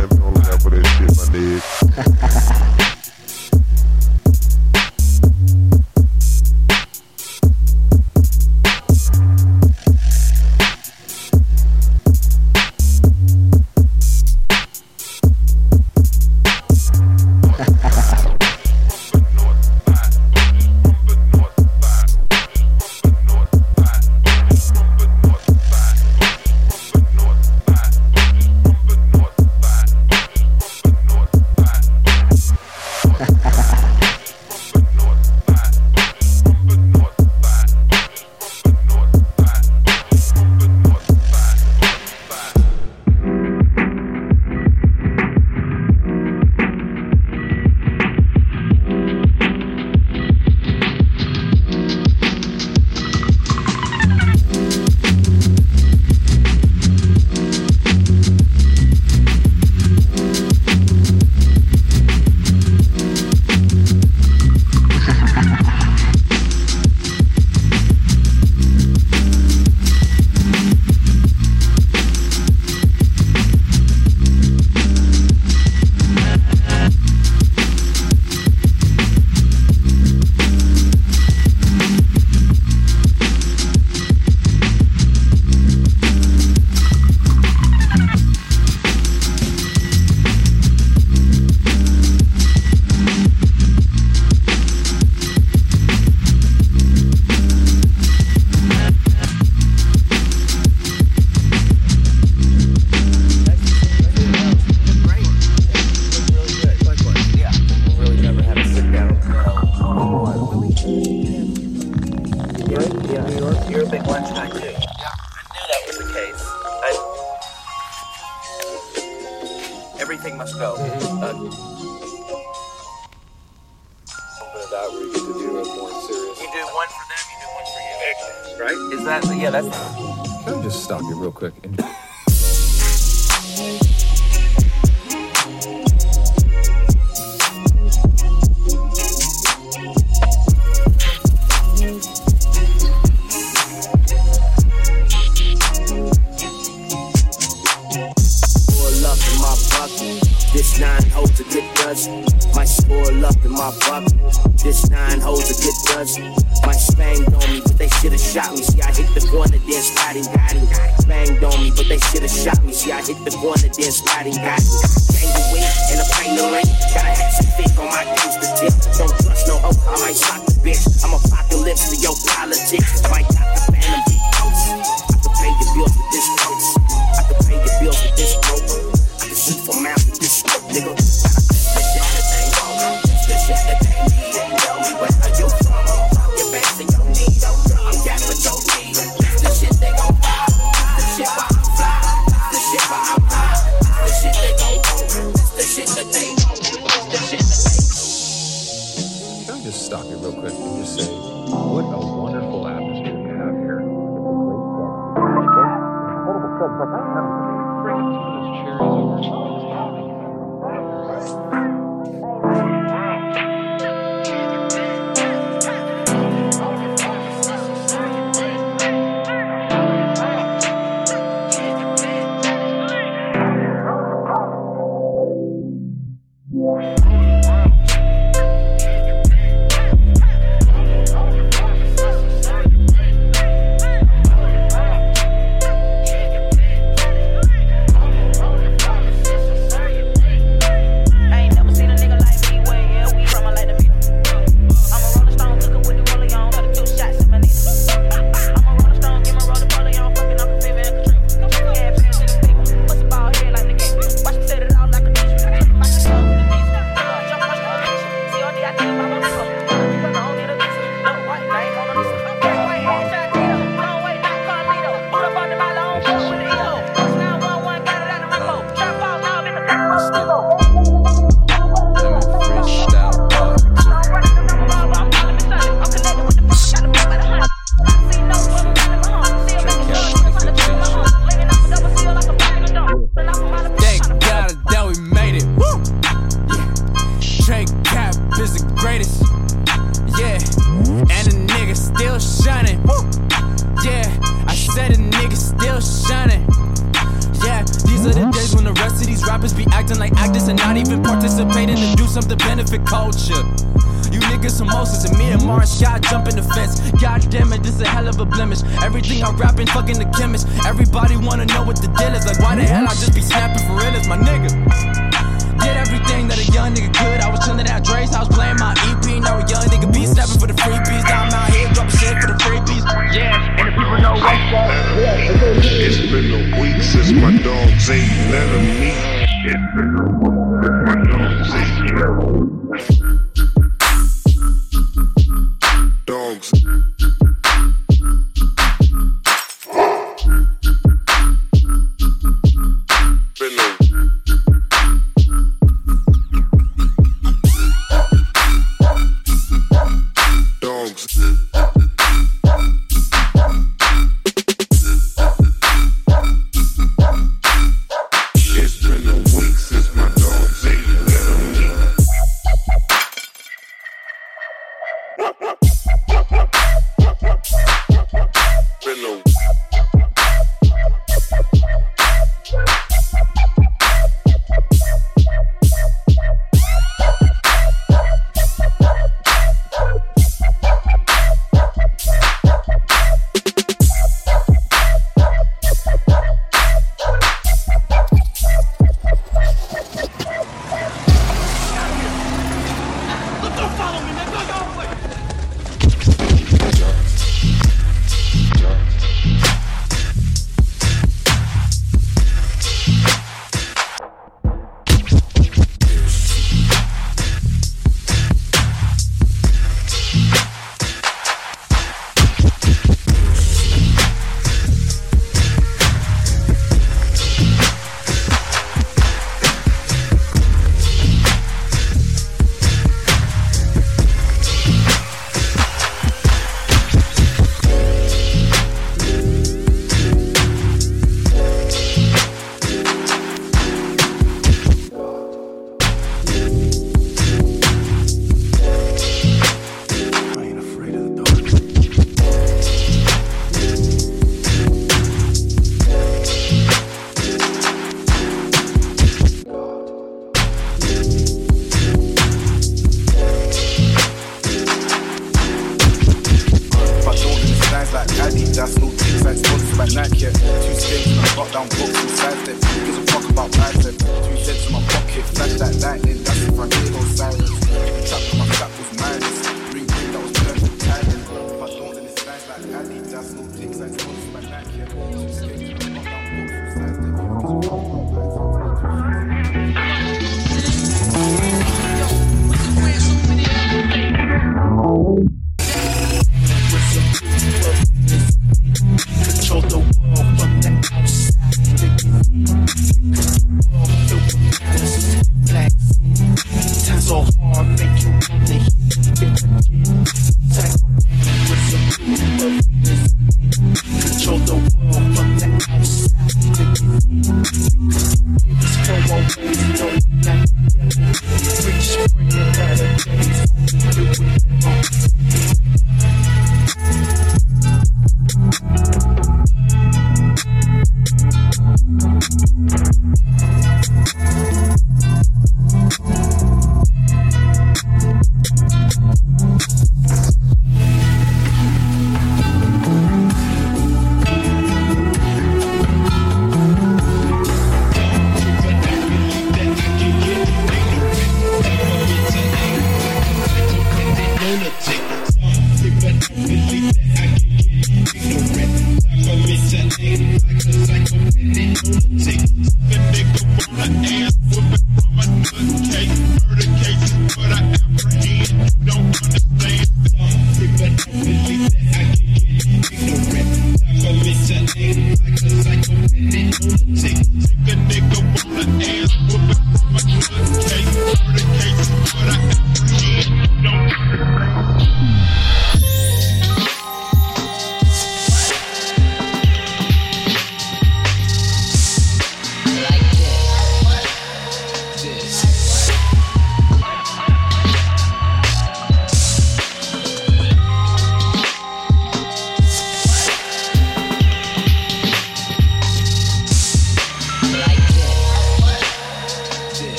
[0.00, 2.86] Sam Tony, that for that shit, my nigga.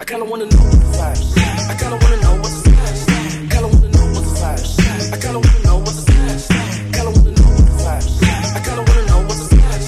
[0.00, 1.22] I kinda wanna know what the flash.
[1.36, 3.50] I kinda wanna know what the vibes.
[3.50, 4.78] Kinda wanna know what the flash.
[5.12, 6.46] I kinda wanna know what the vibes.
[6.94, 8.06] Kinda wanna know what the flash.
[8.54, 9.86] I kinda wanna know what the flash.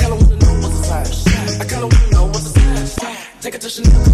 [0.00, 1.60] Kinda wanna know what the vibes.
[1.60, 2.94] I kinda wanna know what the flash.
[3.42, 4.09] Take it to Chanel.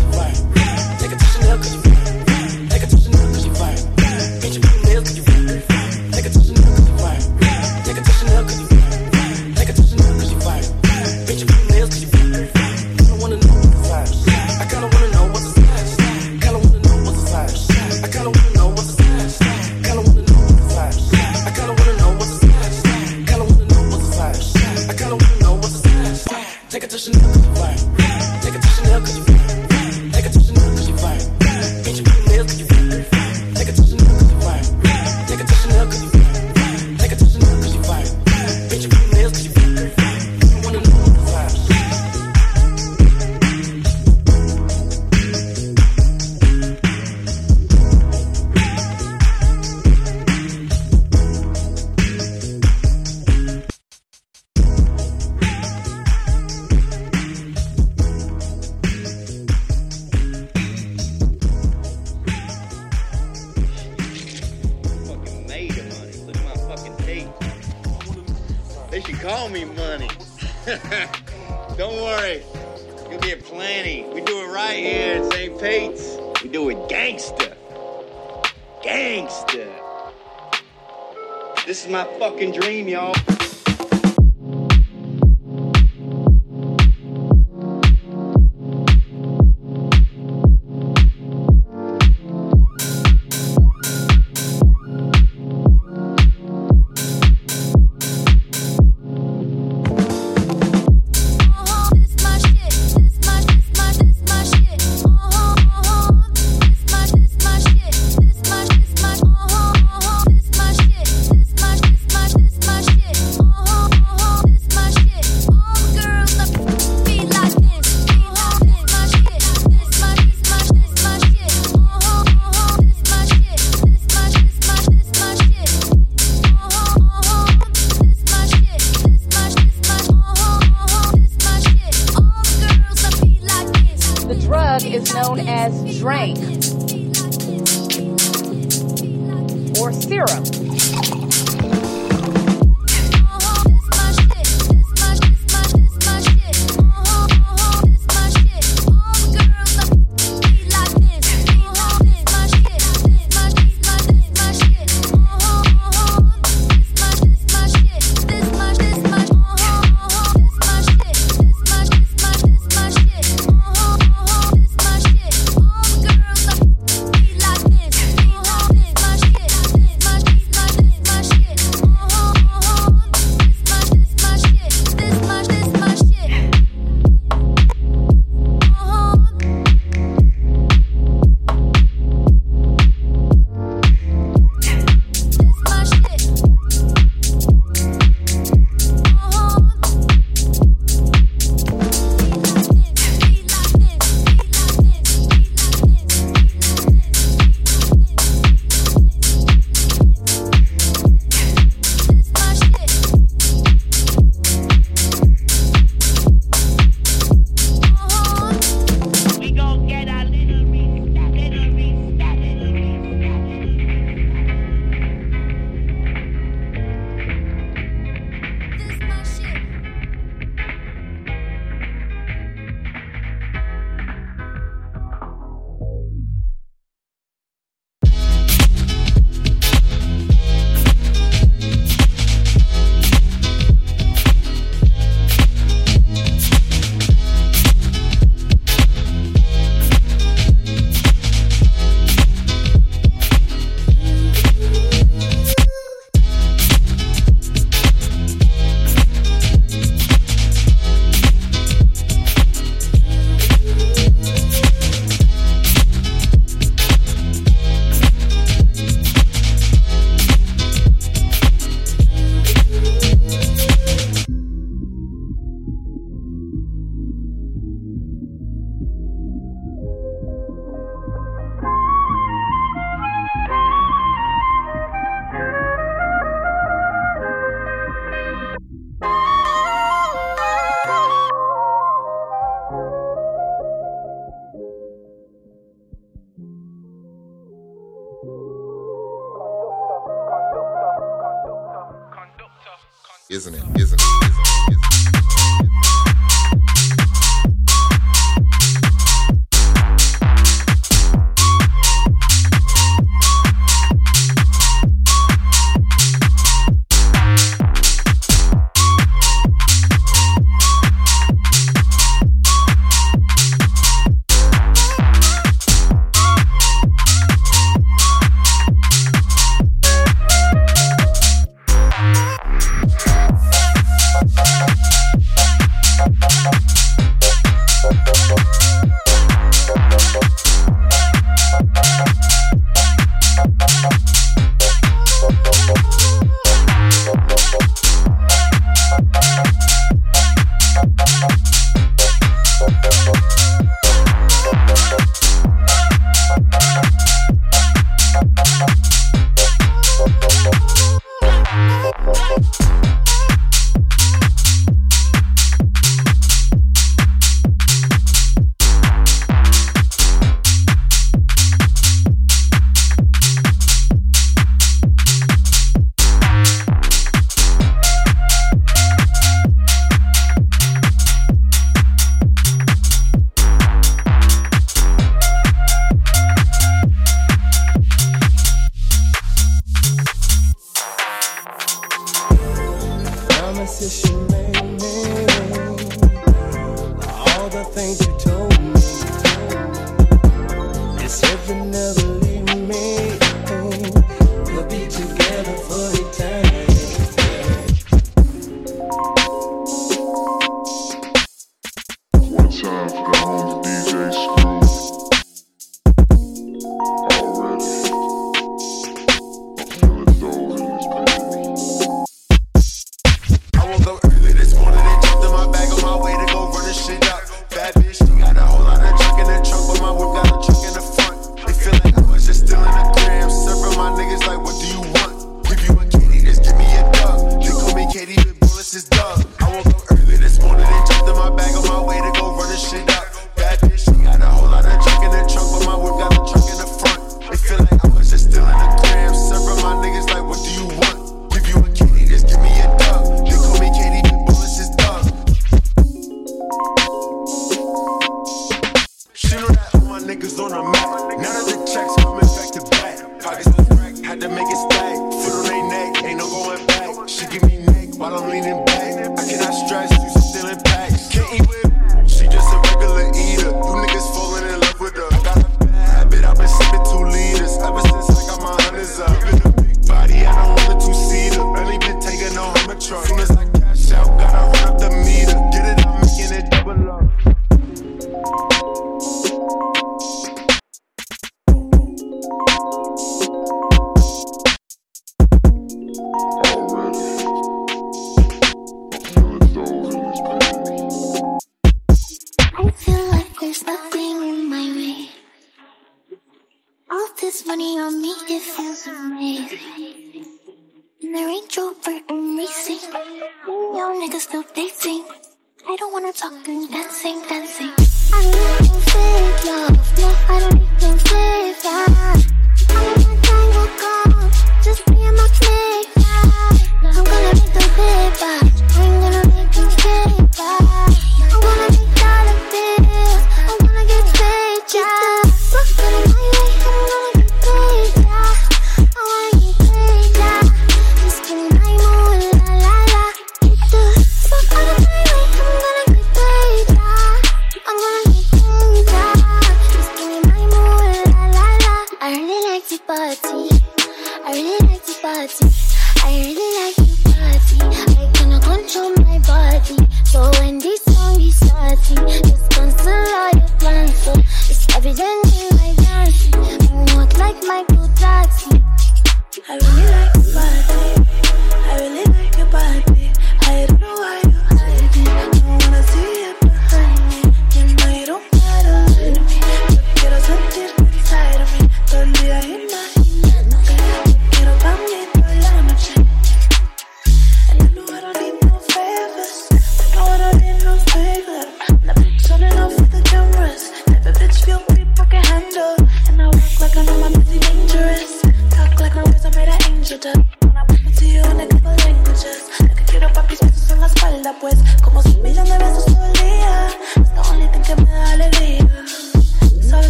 [458.25, 458.66] Me neck